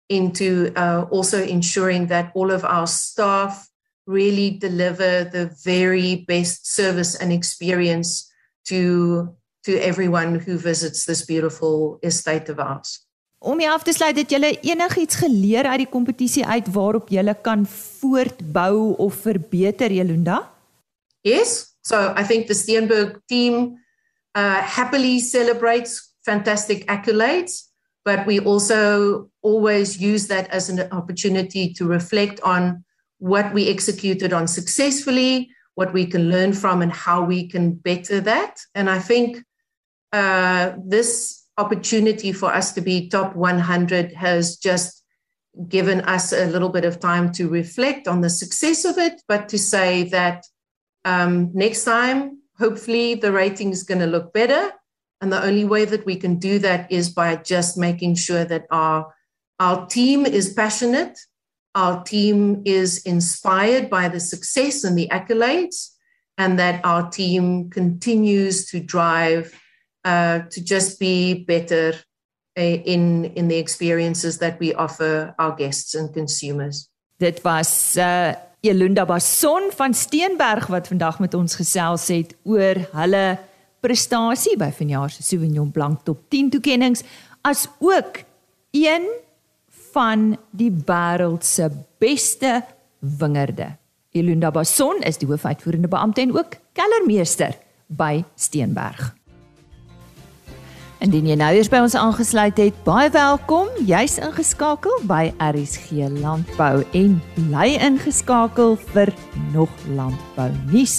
into 0.08 0.72
uh, 0.76 1.06
also 1.10 1.42
ensuring 1.42 2.06
that 2.08 2.32
all 2.34 2.50
of 2.50 2.64
our 2.64 2.86
staff 2.86 3.68
really 4.06 4.50
deliver 4.50 5.24
the 5.24 5.54
very 5.64 6.24
best 6.26 6.66
service 6.74 7.14
and 7.14 7.32
experience 7.32 8.30
to 8.64 9.34
to 9.66 9.72
everyone 9.78 10.38
who 10.38 10.56
visits 10.56 11.04
this 11.04 11.24
beautiful 11.24 11.98
estate 12.02 12.48
of 12.48 12.58
ours. 12.58 13.04
Om 13.38 13.60
jy 13.62 13.68
af 13.70 13.84
te 13.86 13.92
sluit 13.94 14.16
het 14.18 14.32
julle 14.34 14.50
enigiets 14.66 15.20
geleer 15.20 15.68
uit 15.70 15.84
die 15.84 15.90
kompetisie 15.90 16.46
uit 16.46 16.66
waarop 16.74 17.10
julle 17.14 17.36
kan 17.42 17.62
voortbou 17.70 18.96
of 18.98 19.20
verbeter 19.22 19.92
Jelunda? 19.94 20.40
Yes. 21.22 21.76
So 21.86 22.14
I 22.18 22.24
think 22.26 22.46
the 22.46 22.54
Steenberg 22.54 23.20
team 23.26 23.78
uh 24.34 24.60
happily 24.62 25.20
celebrates 25.20 26.14
fantastic 26.26 26.84
accolades, 26.90 27.70
but 28.04 28.26
we 28.26 28.40
also 28.40 29.30
always 29.42 30.00
use 30.00 30.26
that 30.26 30.50
as 30.50 30.68
an 30.68 30.80
opportunity 30.92 31.72
to 31.74 31.86
reflect 31.86 32.40
on 32.42 32.84
what 33.18 33.52
we 33.54 33.68
executed 33.68 34.32
on 34.32 34.46
successfully, 34.46 35.50
what 35.74 35.92
we 35.92 36.06
can 36.06 36.28
learn 36.30 36.52
from 36.52 36.82
and 36.82 36.92
how 36.92 37.22
we 37.22 37.48
can 37.48 37.74
better 37.74 38.20
that. 38.20 38.58
And 38.74 38.90
I 38.90 38.98
think 38.98 39.44
uh 40.12 40.72
this 40.84 41.44
opportunity 41.58 42.32
for 42.32 42.54
us 42.54 42.72
to 42.72 42.80
be 42.80 43.08
top 43.08 43.34
100 43.34 44.12
has 44.12 44.56
just 44.56 44.98
given 45.66 46.00
us 46.02 46.32
a 46.32 46.46
little 46.46 46.68
bit 46.68 46.84
of 46.84 47.00
time 47.00 47.32
to 47.32 47.48
reflect 47.48 48.06
on 48.06 48.20
the 48.20 48.30
success 48.30 48.84
of 48.84 48.96
it, 48.96 49.20
but 49.26 49.48
to 49.48 49.58
say 49.58 50.04
that 50.04 50.46
um, 51.04 51.50
next 51.52 51.84
time, 51.84 52.38
hopefully, 52.58 53.14
the 53.14 53.32
rating 53.32 53.70
is 53.70 53.82
going 53.82 54.00
to 54.00 54.06
look 54.06 54.32
better. 54.32 54.70
And 55.20 55.32
the 55.32 55.42
only 55.42 55.64
way 55.64 55.84
that 55.84 56.06
we 56.06 56.14
can 56.14 56.38
do 56.38 56.60
that 56.60 56.90
is 56.92 57.10
by 57.10 57.36
just 57.36 57.76
making 57.76 58.14
sure 58.14 58.44
that 58.44 58.66
our, 58.70 59.12
our 59.58 59.86
team 59.86 60.26
is 60.26 60.52
passionate, 60.52 61.18
our 61.74 62.04
team 62.04 62.62
is 62.64 63.02
inspired 63.02 63.90
by 63.90 64.08
the 64.08 64.20
success 64.20 64.84
and 64.84 64.96
the 64.96 65.08
accolades, 65.08 65.90
and 66.36 66.56
that 66.58 66.84
our 66.84 67.10
team 67.10 67.68
continues 67.68 68.66
to 68.66 68.78
drive 68.78 69.58
uh, 70.08 70.38
to 70.48 70.60
just 70.64 70.98
be 70.98 71.44
better 71.46 71.92
uh, 72.56 72.78
in 72.84 73.30
in 73.34 73.48
the 73.48 73.58
experiences 73.58 74.38
that 74.38 74.58
we 74.58 74.74
offer 74.74 75.34
our 75.36 75.54
guests 75.56 75.94
and 75.94 76.12
consumers. 76.12 76.88
Dit 77.16 77.42
was 77.42 77.96
uh 77.96 78.32
Elunda 78.60 79.04
Bason 79.06 79.70
van 79.70 79.94
Steenberg 79.94 80.66
wat 80.66 80.88
vandag 80.90 81.18
met 81.18 81.34
ons 81.34 81.54
gesels 81.54 82.08
het 82.10 82.34
oor 82.42 82.80
hulle 82.90 83.38
prestasie 83.80 84.56
by 84.58 84.72
vanjaar 84.74 85.12
se 85.14 85.22
Sauvignon 85.22 85.70
Blanc 85.70 86.02
Top 86.02 86.24
10 86.34 86.50
toekenninge 86.56 87.04
as 87.46 87.68
ook 87.78 88.24
een 88.74 89.06
van 89.92 90.34
die 90.50 90.72
wêreld 90.72 91.46
se 91.46 91.70
beste 91.98 92.64
wingerde. 92.98 93.76
Elunda 94.10 94.50
Bason 94.50 94.98
is 95.06 95.22
die 95.22 95.28
hoofuitvoerende 95.28 95.88
beampte 95.88 96.20
en 96.20 96.34
ook 96.34 96.58
kellermeester 96.74 97.54
by 97.86 98.24
Steenberg. 98.34 99.17
Indien 100.98 101.28
jy 101.30 101.36
nou 101.38 101.52
eers 101.54 101.68
by 101.70 101.78
ons 101.84 101.94
aangesluit 101.94 102.58
het, 102.58 102.78
baie 102.82 103.06
welkom. 103.14 103.68
Jy's 103.86 104.16
ingeskakel 104.18 104.96
by 105.06 105.28
RSG 105.38 106.08
Landbou 106.18 106.80
en 106.98 107.12
bly 107.36 107.76
ingeskakel 107.86 108.74
vir 108.90 109.12
nog 109.52 109.70
landbou 109.94 110.48
nuus. 110.72 110.96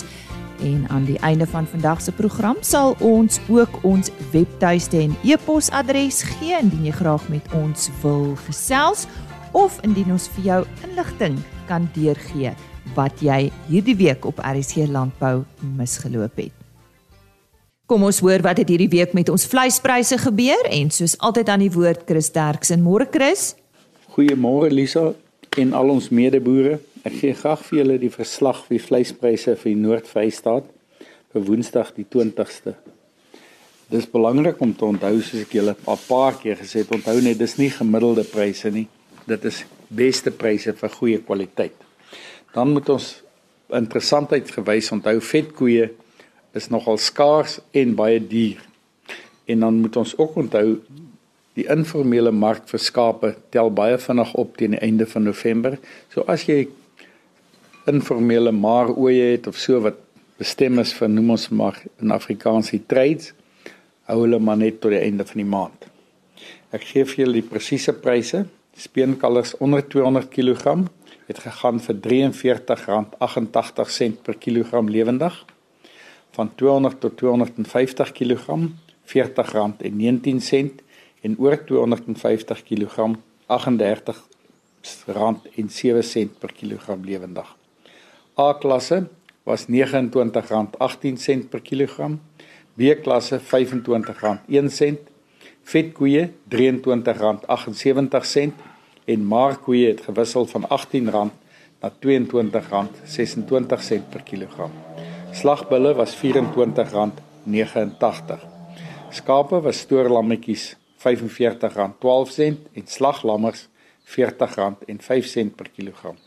En 0.64 0.86
aan 0.88 1.04
die 1.04 1.18
einde 1.28 1.44
van 1.52 1.68
vandag 1.68 2.00
se 2.04 2.14
program 2.16 2.56
sal 2.64 2.96
ons 3.04 3.42
ook 3.52 3.82
ons 3.84 4.12
webtuiste 4.32 5.02
en 5.02 5.18
e-posadres 5.28 6.22
gee 6.38 6.56
indien 6.56 6.88
jy 6.88 6.96
graag 6.96 7.28
met 7.28 7.52
ons 7.60 7.90
wil 8.00 8.38
gesels 8.46 9.04
of 9.52 9.82
indien 9.84 10.16
ons 10.16 10.30
vir 10.38 10.48
jou 10.48 10.62
inligting 10.88 11.36
kan 11.68 11.92
deurgee 11.98 12.56
wat 12.96 13.20
jy 13.20 13.50
hierdie 13.68 14.00
week 14.00 14.24
op 14.32 14.40
RC 14.40 14.88
Landbou 14.88 15.44
misgeloop 15.76 16.40
het. 16.40 16.59
Kom 17.90 18.04
ons 18.06 18.20
hoor 18.22 18.44
wat 18.46 18.60
het 18.62 18.70
hierdie 18.70 18.92
week 18.92 19.16
met 19.18 19.32
ons 19.34 19.48
vleispryse 19.50 20.20
gebeur 20.22 20.68
en 20.70 20.92
soos 20.94 21.16
altyd 21.26 21.48
aan 21.50 21.64
die 21.64 21.72
woord 21.74 22.04
Chris 22.06 22.28
Derksen. 22.30 22.84
Môre 22.86 23.08
Chris. 23.10 23.56
Goeiemôre 24.14 24.68
Lisa 24.70 25.08
en 25.58 25.72
al 25.74 25.90
ons 25.90 26.12
medeboere. 26.14 26.76
Ek 27.02 27.16
gee 27.18 27.34
graag 27.34 27.64
vir 27.66 27.80
julle 27.80 27.96
die 27.98 28.12
verslag 28.14 28.60
vir 28.68 28.84
vleispryse 28.84 29.56
vir 29.58 29.70
die 29.72 29.82
Noord-Vrystaat 29.82 30.68
vir 31.34 31.46
Woensdag 31.48 31.90
die 31.96 32.06
20ste. 32.06 32.76
Dis 33.90 34.06
belangrik 34.12 34.62
om 34.62 34.76
te 34.78 34.86
onthou 34.86 35.16
soos 35.18 35.48
ek 35.48 35.56
julle 35.58 35.74
'n 35.74 35.98
paar 36.06 36.38
keer 36.38 36.62
gesê 36.62 36.84
het, 36.86 36.94
onthou 36.94 37.18
net 37.22 37.40
dis 37.40 37.58
nie 37.58 37.72
gemiddelde 37.72 38.24
pryse 38.24 38.70
nie. 38.70 38.88
Dit 39.26 39.46
is 39.46 39.66
beste 39.90 40.30
pryse 40.30 40.74
vir 40.74 40.90
goeie 40.90 41.18
kwaliteit. 41.18 41.82
Dan 42.54 42.70
moet 42.70 42.90
ons 42.90 43.24
interessantheid 43.74 44.46
gewys 44.52 44.92
onthou 44.92 45.18
vetkoeie 45.20 45.90
is 46.54 46.70
nogal 46.70 46.98
skaars 46.98 47.60
en 47.72 47.96
baie 47.96 48.28
duur. 48.28 48.68
En 49.46 49.60
dan 49.60 49.82
moet 49.82 49.96
ons 49.96 50.18
ook 50.18 50.36
onthou 50.36 50.80
die 51.58 51.66
informele 51.70 52.32
mark 52.32 52.68
vir 52.70 52.80
skape 52.80 53.36
tel 53.54 53.72
baie 53.74 53.98
vinnig 54.00 54.34
op 54.40 54.58
teen 54.58 54.72
die 54.78 54.84
einde 54.86 55.06
van 55.10 55.24
November. 55.28 55.78
So 56.14 56.24
as 56.28 56.46
jy 56.48 56.68
informele 57.90 58.52
maar 58.54 58.90
ooe 58.94 59.34
het 59.34 59.48
of 59.50 59.58
so 59.58 59.82
wat 59.84 59.96
bestem 60.40 60.80
is 60.80 60.94
vir 60.96 61.10
noem 61.12 61.30
ons 61.36 61.50
maar 61.50 61.76
in 62.00 62.12
Afrikaanse 62.16 62.80
trades, 62.88 63.34
hou 64.08 64.22
hulle 64.24 64.40
maar 64.40 64.58
net 64.62 64.82
tot 64.82 64.92
die 64.94 65.02
einde 65.02 65.26
van 65.28 65.38
die 65.42 65.50
maand. 65.50 65.86
Ek 66.72 66.84
gee 66.86 67.06
vir 67.06 67.16
julle 67.26 67.34
die 67.42 67.50
presiese 67.50 67.94
pryse. 67.98 68.46
Speenkalvers 68.80 69.58
onder 69.60 69.82
200 69.84 70.30
kg 70.32 70.88
het 71.28 71.40
gegaan 71.44 71.80
vir 71.84 71.96
R43.88 72.14 74.16
per 74.24 74.36
kilogram 74.40 74.90
lewendig 74.90 75.46
van 76.40 76.56
200 76.56 76.96
tot 77.04 77.18
250 77.18 78.12
kg 78.12 78.46
R40.19 79.12 79.16
en 81.22 81.38
oor 81.38 81.64
250 81.66 82.64
kg 82.64 83.18
R38.07 83.50 86.30
per 86.40 86.52
kilogram 86.60 87.04
lewendig. 87.04 87.58
A 88.40 88.54
klasse 88.62 89.08
was 89.44 89.66
R29.18 89.68 89.72
per 91.52 91.62
kilogram, 91.62 92.22
B 92.78 92.82
klasse 93.04 93.40
R25.01, 93.42 94.96
vetkoeie 95.64 96.30
R23.78 96.56 96.60
en 99.10 99.28
maarkoeie 99.28 99.88
het 99.92 100.02
gewissel 100.08 100.46
van 100.56 100.64
R18 100.70 101.04
na 101.12 101.24
R22.26 101.92 101.96
per 104.14 104.22
kilogram. 104.24 104.74
Slagbulle 105.32 105.96
was 105.96 106.16
R24.89. 106.16 108.40
Skape 109.12 109.62
was 109.62 109.80
stoorlammetjies 109.80 110.78
R45.12 111.00 112.58
en 112.74 112.84
slaglammers 112.86 113.70
R40.05 114.06 115.56
per 115.56 115.70
kilogram. 115.76 116.18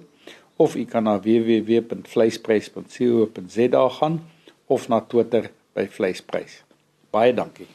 of 0.57 0.74
u 0.74 0.85
kan 0.85 1.04
na 1.04 1.18
www.vleisprys.co.za 1.18 3.88
gaan 3.88 4.20
of 4.66 4.88
na 4.88 5.00
Twitter 5.00 5.50
by 5.74 5.88
vleisprys. 5.90 6.62
Baie 7.11 7.35
dankie. 7.35 7.66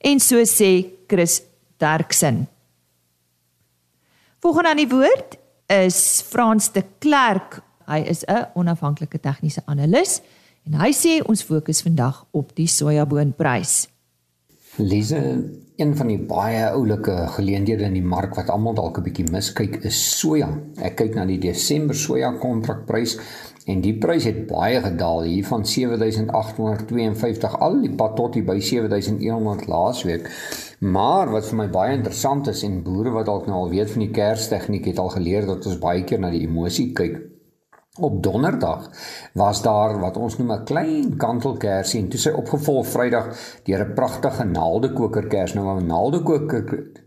En 0.00 0.20
so 0.20 0.44
sê 0.44 0.84
Chris 1.08 1.42
Derksen. 1.80 2.48
Volgende 4.40 4.68
aan 4.68 4.76
die 4.76 4.88
woord 4.88 5.36
is 5.72 6.22
Frans 6.28 6.72
de 6.72 6.84
Klerk. 6.98 7.60
Hy 7.86 7.98
is 7.98 8.24
'n 8.24 8.46
onafhanklike 8.54 9.18
tegniese 9.18 9.62
analis 9.66 10.20
en 10.66 10.74
hy 10.74 10.92
sê 10.92 11.22
ons 11.26 11.42
fokus 11.42 11.82
vandag 11.82 12.26
op 12.30 12.54
die 12.54 12.66
sojaboonprys. 12.66 13.88
Lise, 14.78 15.20
een 15.76 15.92
van 15.96 16.10
die 16.10 16.18
baie 16.20 16.66
oulike 16.68 17.14
geleenthede 17.32 17.86
in 17.88 17.94
die 17.96 18.04
mark 18.04 18.34
wat 18.36 18.50
almal 18.52 18.74
dalk 18.76 18.98
'n 18.98 19.04
bietjie 19.06 19.24
miskyk 19.32 19.78
is 19.88 19.96
soja. 20.18 20.48
Ek 20.76 20.96
kyk 20.96 21.14
na 21.14 21.24
die 21.24 21.38
Desember 21.38 21.94
soja 21.96 22.32
kontrakprys 22.40 23.16
en 23.64 23.80
die 23.80 23.94
prys 23.98 24.24
het 24.24 24.46
baie 24.46 24.80
gedaal 24.80 25.22
hier 25.22 25.46
van 25.46 25.64
7852 25.64 27.58
al 27.60 27.80
die 27.80 27.94
pad 27.94 28.16
tot 28.16 28.36
by 28.44 28.58
7100 28.60 29.66
laasweek. 29.66 30.28
Maar 30.80 31.30
wat 31.30 31.46
vir 31.46 31.56
my 31.56 31.68
baie 31.68 31.96
interessant 31.96 32.46
is 32.46 32.62
en 32.62 32.82
boere 32.82 33.10
wat 33.10 33.26
dalk 33.26 33.46
nou 33.46 33.56
al 33.56 33.70
weet 33.70 33.90
van 33.90 34.00
die 34.00 34.10
kerstegniek 34.10 34.84
het 34.84 34.98
al 34.98 35.08
geleer 35.08 35.46
dat 35.46 35.66
ons 35.66 35.78
baie 35.78 36.04
keer 36.04 36.20
na 36.20 36.30
die 36.30 36.44
emosie 36.46 36.92
kyk. 36.92 37.35
Op 37.98 38.22
donderdag 38.22 38.90
was 39.32 39.62
daar 39.62 40.00
wat 40.00 40.16
ons 40.16 40.36
noem 40.38 40.52
'n 40.52 40.64
klein 40.64 41.16
kantelkersie 41.16 42.00
en 42.00 42.08
toe 42.08 42.20
sy 42.20 42.30
opgevolg 42.30 42.86
Vrydag 42.86 43.26
deur 43.64 43.84
'n 43.84 43.94
pragtige 43.94 44.44
naaldekokerkers. 44.44 45.54
Nou 45.54 45.80
'n 45.80 45.86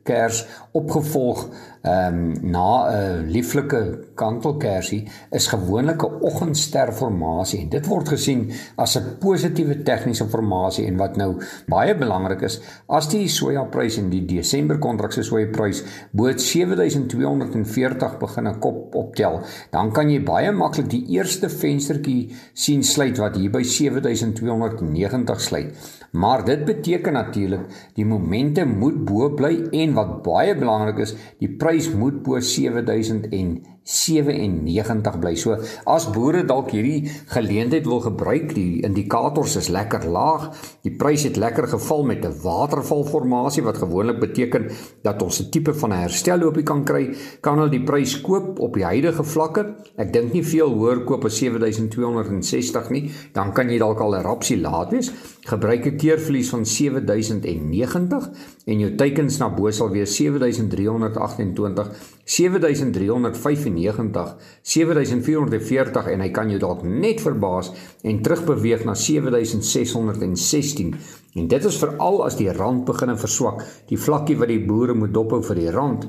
naaldekokerkers 0.10 0.45
opgevolg. 0.72 1.48
Ehm 1.82 2.13
um, 2.13 2.52
na 2.52 2.91
'n 2.91 3.30
lieflike 3.32 4.00
kantelkersie 4.15 5.08
is 5.32 5.48
gewoonlik 5.48 6.04
'n 6.04 6.17
oggendsterformasie 6.22 7.60
en 7.62 7.69
dit 7.69 7.86
word 7.88 8.08
gesien 8.10 8.52
as 8.76 8.98
'n 8.98 9.17
positiewe 9.19 9.84
tegniese 9.84 10.28
formasie 10.28 10.86
en 10.86 10.98
wat 10.98 11.15
nou 11.15 11.41
baie 11.67 11.95
belangrik 11.95 12.41
is 12.41 12.60
as 12.88 13.08
die 13.08 13.28
sojaprys 13.28 13.98
in 13.98 14.10
die 14.10 14.26
Desember 14.26 14.78
kontrak 14.78 15.12
se 15.12 15.24
sojaprys 15.24 15.84
bo 16.12 16.32
7240 16.38 18.17
begin 18.17 18.48
'n 18.48 18.60
kop 18.60 18.95
optel 18.95 19.39
dan 19.72 19.91
kan 19.91 20.10
jy 20.10 20.24
baie 20.24 20.52
maklik 20.52 20.89
die 20.89 21.06
eerste 21.08 21.50
venstertjie 21.50 22.36
sien 22.54 22.84
sluit 22.84 23.17
wat 23.17 23.36
hier 23.36 23.52
by 23.52 23.63
7290 23.63 25.41
sluit 25.41 25.74
maar 26.12 26.45
dit 26.45 26.65
beteken 26.65 27.13
natuurlik 27.13 27.89
die 27.93 28.06
momente 28.06 28.65
moet 28.65 29.06
bo 29.06 29.30
bly 29.34 29.67
en 29.72 29.93
wat 29.93 30.22
baie 30.26 30.56
belangrik 30.56 30.98
is 31.06 31.15
die 31.39 31.52
prys 31.62 31.91
moet 31.93 32.24
bo 32.24 32.39
7000 32.39 33.30
en 33.30 33.58
97 33.84 35.20
bly. 35.20 35.34
So 35.36 35.58
as 35.89 36.06
boere 36.13 36.44
dalk 36.48 36.72
hierdie 36.76 37.10
geleentheid 37.34 37.88
wil 37.89 38.02
gebruik, 38.04 38.54
die 38.54 38.82
indikators 38.86 39.56
is 39.60 39.70
lekker 39.74 40.06
laag. 40.10 40.50
Die 40.86 40.94
prys 40.94 41.26
het 41.26 41.39
lekker 41.42 41.68
geval 41.68 42.04
met 42.04 42.26
'n 42.26 42.36
watervalformasie 42.44 43.63
wat 43.63 43.78
gewoonlik 43.78 44.20
beteken 44.20 44.70
dat 45.04 45.22
ons 45.22 45.42
'n 45.42 45.50
tipe 45.50 45.74
van 45.74 45.89
'n 45.94 46.02
herstelloopie 46.06 46.63
kan 46.63 46.84
kry. 46.84 47.15
Kan 47.42 47.58
hulle 47.58 47.70
die 47.70 47.84
prys 47.84 48.22
koop 48.22 48.60
op 48.60 48.74
die 48.74 48.84
huidige 48.84 49.24
vlakke? 49.24 49.76
Ek 49.98 50.13
dink 50.13 50.34
nie 50.34 50.44
veel 50.44 50.70
hoër 50.70 51.04
koop 51.04 51.26
as 51.26 51.38
7260 51.38 52.89
nie. 52.89 53.12
Dan 53.34 53.54
kan 53.54 53.70
jy 53.70 53.78
dalk 53.78 54.00
al 54.00 54.15
'n 54.15 54.24
rapsie 54.24 54.62
laat 54.62 54.92
wees. 54.92 55.12
Gebruik 55.46 55.86
'n 55.86 55.98
keerverlies 55.98 56.50
van 56.50 56.65
7090 56.65 58.30
en 58.65 58.80
jou 58.80 58.96
teikens 58.96 59.38
na 59.39 59.50
bo 59.50 59.72
sal 59.72 59.89
wees 59.89 60.15
7328 60.15 61.89
7395 62.26 63.79
7440 63.84 66.08
en 66.13 66.22
hy 66.26 66.32
kan 66.36 66.52
jou 66.52 66.60
dalk 66.62 66.82
net 66.84 67.22
verbaas 67.24 67.68
en 68.04 68.22
terugbeweeg 68.26 68.86
na 68.86 68.96
7616 68.96 70.94
en 71.36 71.48
dit 71.48 71.65
is 71.72 71.82
veral 71.84 72.26
as 72.26 72.36
die 72.39 72.52
rand 72.52 72.86
begin 72.86 73.18
verswak 73.18 73.63
die 73.92 74.00
vlakkie 74.00 74.39
wat 74.39 74.52
die 74.52 74.65
boere 74.65 74.98
moet 74.98 75.13
dophou 75.13 75.42
vir 75.52 75.63
die 75.63 75.74
rand 75.76 76.02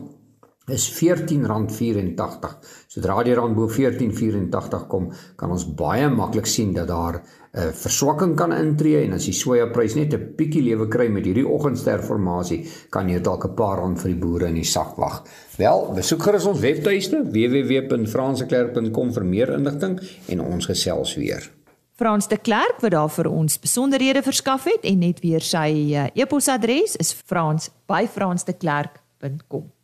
is 0.73 1.03
R14.84. 1.03 2.55
Sodra 2.91 3.23
die 3.23 3.35
rand 3.35 3.57
bo 3.57 3.69
14.84 3.69 4.87
kom, 4.91 5.11
kan 5.37 5.51
ons 5.51 5.67
baie 5.77 6.09
maklik 6.11 6.47
sien 6.47 6.73
dat 6.75 6.89
daar 6.89 7.23
'n 7.51 7.59
uh, 7.59 7.73
verswakking 7.75 8.37
kan 8.37 8.53
intree 8.53 9.05
en 9.05 9.13
as 9.13 9.25
die 9.25 9.35
sojaprys 9.35 9.95
net 9.95 10.15
'n 10.15 10.35
bietjie 10.37 10.63
lewe 10.63 10.89
kry 10.89 11.09
met 11.09 11.25
hierdie 11.25 11.47
oggendsterformasie, 11.47 12.67
kan 12.91 13.09
jy 13.09 13.21
dalk 13.21 13.45
'n 13.45 13.55
paar 13.55 13.79
rand 13.79 13.99
vir 13.99 14.13
die 14.13 14.21
boere 14.21 14.47
in 14.47 14.55
die 14.55 14.65
sak 14.65 14.97
wag. 14.97 15.25
Wel, 15.59 15.93
besoek 15.95 16.23
gerus 16.23 16.47
ons 16.47 16.61
webtuiste 16.61 17.25
www.franseklerk.com 17.25 19.13
vir 19.13 19.25
meer 19.25 19.53
inligting 19.53 20.01
en 20.29 20.41
ons 20.41 20.67
gesels 20.67 21.17
weer. 21.17 21.51
Frans 22.01 22.29
de 22.29 22.39
Klerk 22.39 22.81
wat 22.81 22.91
daar 22.91 23.11
vir 23.11 23.29
ons 23.29 23.59
besonderhede 23.59 24.23
verskaf 24.23 24.65
het 24.65 24.85
en 24.89 24.99
net 24.99 25.21
weer 25.21 25.41
sy 25.41 25.93
uh, 25.93 26.07
e-posadres 26.15 26.97
is 26.97 27.13
frans@fransdeklerk.com. 27.13 29.80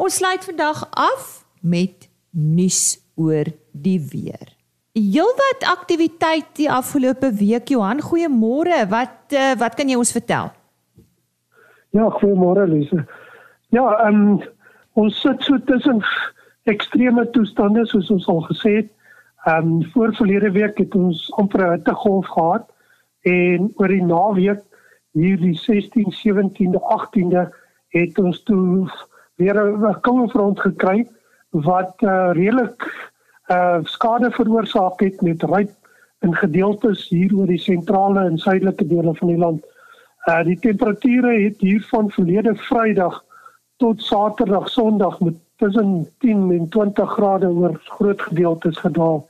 Ons 0.00 0.16
sluit 0.16 0.44
vandag 0.44 0.78
af 0.96 1.24
met 1.60 2.08
nuus 2.30 3.00
oor 3.20 3.44
die 3.72 3.98
weer. 4.00 4.48
Heelwat 4.96 5.66
aktiwiteit 5.68 6.54
die 6.56 6.70
afgelope 6.72 7.28
week 7.36 7.68
Johan, 7.68 8.00
goeiemôre. 8.00 8.78
Wat 8.88 9.36
uh, 9.36 9.50
wat 9.60 9.76
kan 9.76 9.92
jy 9.92 9.98
ons 10.00 10.14
vertel? 10.16 10.48
Ja, 11.92 12.08
goeiemôre 12.16 12.64
Lise. 12.70 13.04
Ja, 13.76 13.84
ehm 14.06 14.22
um, 14.22 14.40
ons 14.96 15.20
sit 15.20 15.44
so 15.44 15.60
tussen 15.68 16.00
ekstreme 16.72 17.26
toestande 17.36 17.84
soos 17.92 18.08
ons 18.16 18.32
al 18.32 18.40
gesê 18.48 18.74
het. 18.78 18.90
Ehm 19.44 19.68
um, 19.68 19.84
voor 19.92 20.16
verlede 20.16 20.54
week 20.56 20.80
het 20.80 20.96
ons 20.96 21.26
amper 21.36 21.66
'n 21.66 21.76
hittegolf 21.76 22.32
gehad 22.38 22.72
en 23.28 23.68
oor 23.76 23.92
die 23.92 24.04
naweek 24.16 24.64
hier 25.12 25.36
die 25.36 25.56
16, 25.58 26.08
17de, 26.24 26.80
18de 26.96 27.48
het 27.92 28.18
ons 28.18 28.42
toe 28.42 28.88
weer 29.40 29.56
'n 29.56 30.00
koue 30.00 30.28
front 30.28 30.60
gekry 30.60 31.08
wat 31.50 31.94
uh, 32.02 32.30
redelik 32.32 32.86
uh, 33.50 33.78
skade 33.82 34.30
veroorsaak 34.30 35.00
het 35.00 35.20
met 35.20 35.42
ryp 35.42 35.72
in 36.20 36.34
gedeeltes 36.36 37.08
hier 37.08 37.32
oor 37.36 37.46
die 37.46 37.58
sentrale 37.58 38.24
en 38.28 38.38
suidelike 38.38 38.86
dele 38.86 39.14
van 39.14 39.28
die 39.28 39.40
land. 39.40 39.64
Uh 40.28 40.42
die 40.44 40.58
temperature 40.58 41.32
het 41.32 41.60
hier 41.60 41.82
van 41.90 42.10
verlede 42.10 42.54
Vrydag 42.54 43.24
tot 43.76 44.02
Saterdag, 44.02 44.68
Sondag 44.68 45.20
met 45.20 45.38
tussen 45.56 46.08
10 46.18 46.50
en 46.50 46.68
20 46.68 47.10
grade 47.10 47.48
oor 47.48 47.80
groot 47.84 48.22
gedeeltes 48.22 48.78
gedaal. 48.78 49.28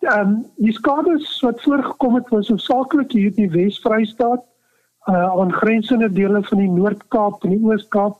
Ehm 0.00 0.28
um, 0.28 0.46
die 0.56 0.72
skade 0.72 1.16
wat 1.40 1.62
voorgekom 1.62 2.14
het 2.14 2.28
was 2.28 2.48
hoofsaaklik 2.48 3.12
hier 3.12 3.32
in 3.32 3.48
die 3.48 3.50
Wes-Vrystaat, 3.50 4.44
uh 5.08 5.40
aangrensende 5.40 6.12
dele 6.12 6.42
van 6.42 6.58
die 6.58 6.70
Noord-Kaap 6.70 7.44
en 7.44 7.56
die 7.56 7.64
Oos-Kaap, 7.64 8.16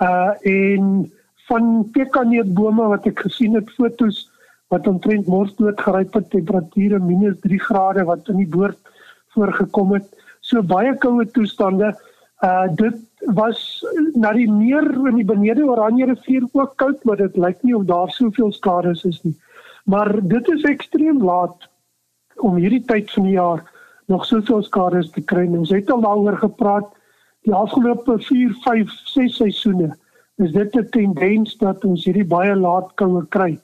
uh 0.00 0.32
en 0.46 1.12
van 1.48 1.88
pekaneetbome 1.92 2.88
wat 2.92 3.06
ek 3.08 3.24
gesien 3.26 3.56
het 3.56 3.70
fotos 3.76 4.26
wat 4.72 4.86
omtrent 4.86 5.26
morsdood 5.26 5.80
geryp 5.80 6.14
het 6.18 6.30
temperature 6.30 6.98
minus 7.00 7.38
3 7.44 7.60
grade 7.68 8.04
wat 8.04 8.28
in 8.28 8.42
die 8.42 8.50
boord 8.52 8.78
voorgekom 9.36 9.94
het. 9.96 10.08
So 10.40 10.62
baie 10.62 10.94
koue 11.00 11.26
toestande. 11.32 11.94
Uh 12.44 12.66
dit 12.76 12.98
was 13.34 13.84
na 14.14 14.32
die 14.36 14.50
meer 14.50 14.86
in 15.08 15.16
die 15.18 15.26
benede 15.26 15.64
Oranje 15.66 16.06
rivier 16.12 16.46
ook 16.52 16.76
koud, 16.76 17.02
maar 17.04 17.16
dit 17.16 17.36
lyk 17.36 17.62
nie 17.62 17.74
of 17.76 17.88
daar 17.88 18.12
soveel 18.14 18.52
skade 18.52 18.94
is 19.08 19.22
nie. 19.24 19.34
Maar 19.84 20.12
dit 20.22 20.48
is 20.54 20.68
ekstreem 20.68 21.24
laat 21.24 21.68
om 22.36 22.60
hierdie 22.60 22.84
tyd 22.86 23.10
van 23.10 23.26
die 23.26 23.34
jaar 23.34 23.64
nog 24.06 24.24
soveel 24.26 24.62
skade 24.62 25.02
te 25.10 25.24
kry. 25.24 25.48
Ons 25.48 25.72
het 25.74 25.90
al 25.90 26.04
daaroor 26.04 26.38
gepraat 26.44 26.92
die 27.48 27.56
afgelope 27.56 28.18
4, 28.20 28.52
5, 28.64 28.92
6 29.14 29.36
seisoene. 29.40 29.94
Is 30.38 30.52
dit 30.52 30.76
'n 30.76 30.88
tendens 30.90 31.56
dat 31.58 31.84
ons 31.84 32.04
hierdie 32.04 32.26
baie 32.26 32.54
laat 32.54 32.94
koue 32.94 33.24
kry? 33.28 33.58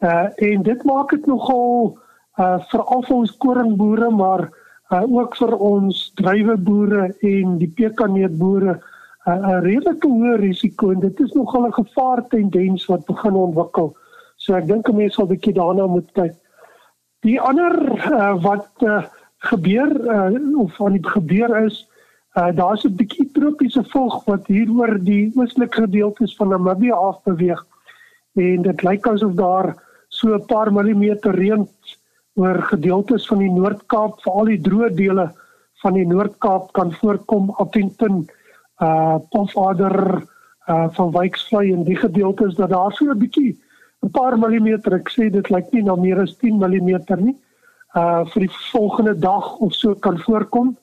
Uh 0.00 0.28
en 0.36 0.62
dit 0.62 0.84
maak 0.84 1.10
dit 1.10 1.26
nogal 1.26 1.98
uh 2.38 2.58
vir 2.70 2.82
ons 3.16 3.36
koringboere, 3.36 4.10
maar 4.10 4.50
uh 4.92 5.02
ook 5.02 5.36
vir 5.36 5.54
ons 5.56 6.12
druiweboere 6.14 7.14
en 7.20 7.58
die 7.58 7.72
pekaneetboere 7.76 8.80
'n 9.26 9.60
redelike 9.64 10.08
hoë 10.08 10.36
risiko 10.36 10.92
en 10.92 11.00
dit 11.00 11.20
is 11.20 11.32
nogal 11.32 11.66
'n 11.66 11.72
gevaar 11.72 12.26
tendens 12.28 12.86
wat 12.86 13.06
begin 13.06 13.34
ontwikkel. 13.34 13.96
So 14.36 14.54
ek 14.54 14.66
dink 14.66 14.92
mense 14.92 15.14
sal 15.14 15.24
'n 15.24 15.32
bietjie 15.34 15.54
daarna 15.54 15.86
moet 15.86 16.12
kyk. 16.12 16.34
Die 17.20 17.40
ander 17.40 17.74
uh, 18.12 18.42
wat 18.42 18.68
uh, 18.82 19.04
gebeur 19.38 19.90
uh, 20.06 20.58
of 20.58 20.76
van 20.76 20.92
die 20.92 21.08
gebeur 21.08 21.64
is 21.64 21.88
uh, 22.38 22.50
daar's 22.54 22.84
'n 22.84 22.96
bietjie 22.96 23.30
tropiese 23.32 23.84
volg 23.92 24.24
wat 24.24 24.46
hier 24.46 24.70
oor 24.70 24.98
die 24.98 25.32
oostelike 25.34 25.82
gedeeltes 25.86 26.36
van 26.36 26.48
Namibië 26.48 26.92
af 26.92 27.22
beweeg 27.22 27.66
en 28.34 28.62
dit 28.62 28.82
lyk 28.82 29.06
asof 29.06 29.32
daar 29.32 29.74
so 30.08 30.34
'n 30.34 30.46
paar 30.46 30.72
millimeter 30.72 31.34
reën 31.34 31.68
oor 32.34 32.62
gedeeltes 32.62 33.26
van 33.26 33.38
die 33.38 33.50
Noord-Kaap, 33.50 34.20
veral 34.22 34.44
die 34.44 34.60
droë 34.60 34.94
dele 34.94 35.32
van 35.82 35.92
die 35.92 36.06
Noord-Kaap 36.06 36.72
kan 36.72 36.92
voorkom 36.92 37.50
op 37.56 37.72
Tinton 37.72 38.26
uh 38.82 39.18
Pofadder 39.30 40.22
uh 40.66 40.88
van 40.96 41.12
Wyksvlei 41.12 41.72
en 41.72 41.84
die 41.84 41.96
gedeeltes 41.96 42.54
dat 42.54 42.70
daar 42.70 42.92
so 42.92 43.04
'n 43.04 43.18
bietjie 43.18 43.58
'n 44.02 44.10
paar 44.10 44.38
millimeter, 44.38 44.94
ek 44.94 45.08
sê 45.10 45.30
dit 45.30 45.50
lyk 45.50 45.72
nie 45.72 45.82
na 45.82 45.94
meer 45.94 46.20
as 46.20 46.36
10 46.36 46.58
mm 46.58 46.98
nie. 47.18 47.36
Uh 47.96 48.24
vir 48.32 48.40
die 48.40 48.54
volgende 48.72 49.14
dag 49.18 49.56
of 49.56 49.72
so 49.72 49.94
kan 49.94 50.18
voorkom. 50.18 50.76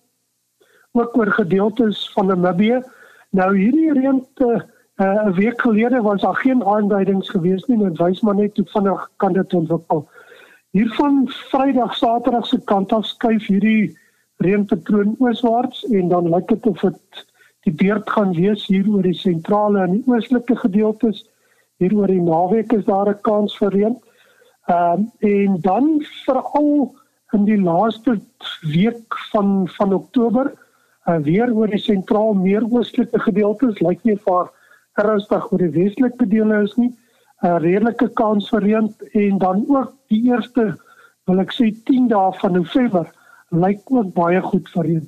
Ook 0.91 1.17
oor 1.17 1.31
gedeeltes 1.31 2.09
van 2.13 2.25
Namibië. 2.25 2.83
Nou 3.29 3.57
hierdie 3.57 3.93
reën 3.93 4.25
uh 4.39 4.61
'n 5.01 5.33
week 5.33 5.61
gelede 5.61 6.01
was 6.01 6.21
daar 6.21 6.35
geen 6.35 6.65
aanduidings 6.65 7.29
gewees 7.29 7.65
nie, 7.65 7.77
dit 7.77 7.97
wys 7.97 8.21
maar 8.21 8.35
net 8.35 8.57
hoe 8.57 8.65
vinnig 8.65 9.09
kan 9.15 9.33
dit 9.33 9.53
ontwikkel. 9.53 10.09
Hiervan 10.71 11.27
Vrydag, 11.27 11.95
Saterdag 11.95 12.45
se 12.45 12.63
kant 12.63 12.93
af 12.93 13.05
skuif 13.05 13.47
hierdie 13.47 13.97
reënpatroon 14.37 15.15
ooswaarts 15.19 15.83
en 15.89 16.07
dan 16.07 16.29
lyk 16.29 16.47
dit 16.47 16.67
of 16.67 16.79
dit 16.79 17.25
die 17.61 17.73
beurt 17.73 18.09
gaan 18.09 18.33
wees 18.33 18.67
hier 18.67 18.87
oor 18.89 19.01
die 19.01 19.17
sentrale 19.17 19.81
en 19.81 19.91
die 19.91 20.03
oostelike 20.05 20.55
gedeeltes. 20.55 21.25
Hier 21.77 21.95
oor 21.95 22.07
die 22.07 22.21
naweek 22.21 22.73
is 22.73 22.85
daar 22.85 23.09
'n 23.09 23.21
kans 23.21 23.57
vir 23.57 23.71
reën. 23.71 23.95
Ehm 24.65 24.99
um, 24.99 25.11
en 25.19 25.61
dan 25.61 26.05
veral 26.25 26.95
in 27.31 27.45
die 27.45 27.61
laaste 27.61 28.19
week 28.61 29.17
van 29.31 29.67
van 29.67 29.93
Oktober 29.93 30.53
uh, 31.07 31.17
weer 31.25 31.53
oor 31.53 31.67
die 31.67 31.81
sentraal 31.81 32.33
meer 32.33 32.65
oostelike 32.69 33.19
gedeeltes 33.19 33.79
lyk 33.81 34.03
nie 34.03 34.17
vir 34.25 34.49
ernstig 35.01 35.47
oor 35.51 35.63
die 35.63 35.73
westelike 35.77 36.27
dele 36.29 36.63
is 36.63 36.75
nie. 36.77 36.91
'n 37.41 37.47
uh, 37.47 37.57
redelike 37.63 38.07
kans 38.19 38.49
vir 38.53 38.61
reën 38.61 38.87
en 39.13 39.37
dan 39.41 39.65
ook 39.67 39.93
die 40.13 40.21
eerste 40.29 40.75
wil 41.25 41.39
ek 41.41 41.53
sê 41.57 41.71
10 41.89 42.07
dae 42.11 42.31
van 42.41 42.53
November 42.53 43.07
lyk 43.51 43.81
ook 43.89 44.13
baie 44.13 44.41
goed 44.41 44.69
vir 44.73 44.83
reën. 44.89 45.05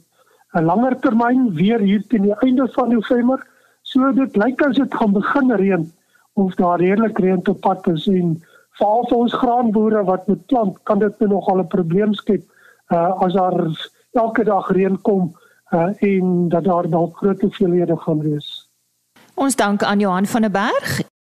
'n 0.54 0.66
langer 0.66 0.96
termyn 1.02 1.52
weer 1.60 1.80
hier 1.80 2.02
teen 2.10 2.26
die 2.30 2.40
einde 2.46 2.68
van 2.78 2.90
November. 2.90 3.40
So 3.84 4.12
dit 4.12 4.36
lyk 4.38 4.62
as 4.62 4.78
dit 4.78 4.94
gaan 4.94 5.14
begin 5.14 5.52
reën 5.52 5.92
of 6.34 6.56
daar 6.56 6.80
redelik 6.80 7.20
reën 7.20 7.48
op 7.48 7.62
pad 7.62 7.88
is 7.88 8.08
en 8.08 8.42
veral 8.80 9.06
vir 9.10 9.18
ons 9.18 9.34
graanboere 9.34 10.04
wat 10.10 10.28
met 10.28 10.46
plant 10.48 10.78
kan 10.90 11.00
dit 11.00 11.20
nou 11.20 11.30
nogal 11.30 11.60
'n 11.62 11.68
probleem 11.68 12.14
skep 12.14 12.44
uh, 12.90 13.22
as 13.26 13.34
daar 13.34 13.58
elke 14.14 14.44
dag 14.44 14.72
reën 14.72 14.98
kom 15.02 15.34
uh, 15.74 15.90
en 16.00 16.50
dat 16.50 16.64
daar 16.64 16.90
dalk 16.90 17.18
groot 17.18 17.42
hoeveelhede 17.42 17.98
gaan 17.98 18.20
wees. 18.20 18.70
Ons 19.34 19.56
dank 19.56 19.84
aan 19.84 20.00
Johan 20.00 20.26
van 20.26 20.42
der 20.42 20.52
Berg 20.52 21.12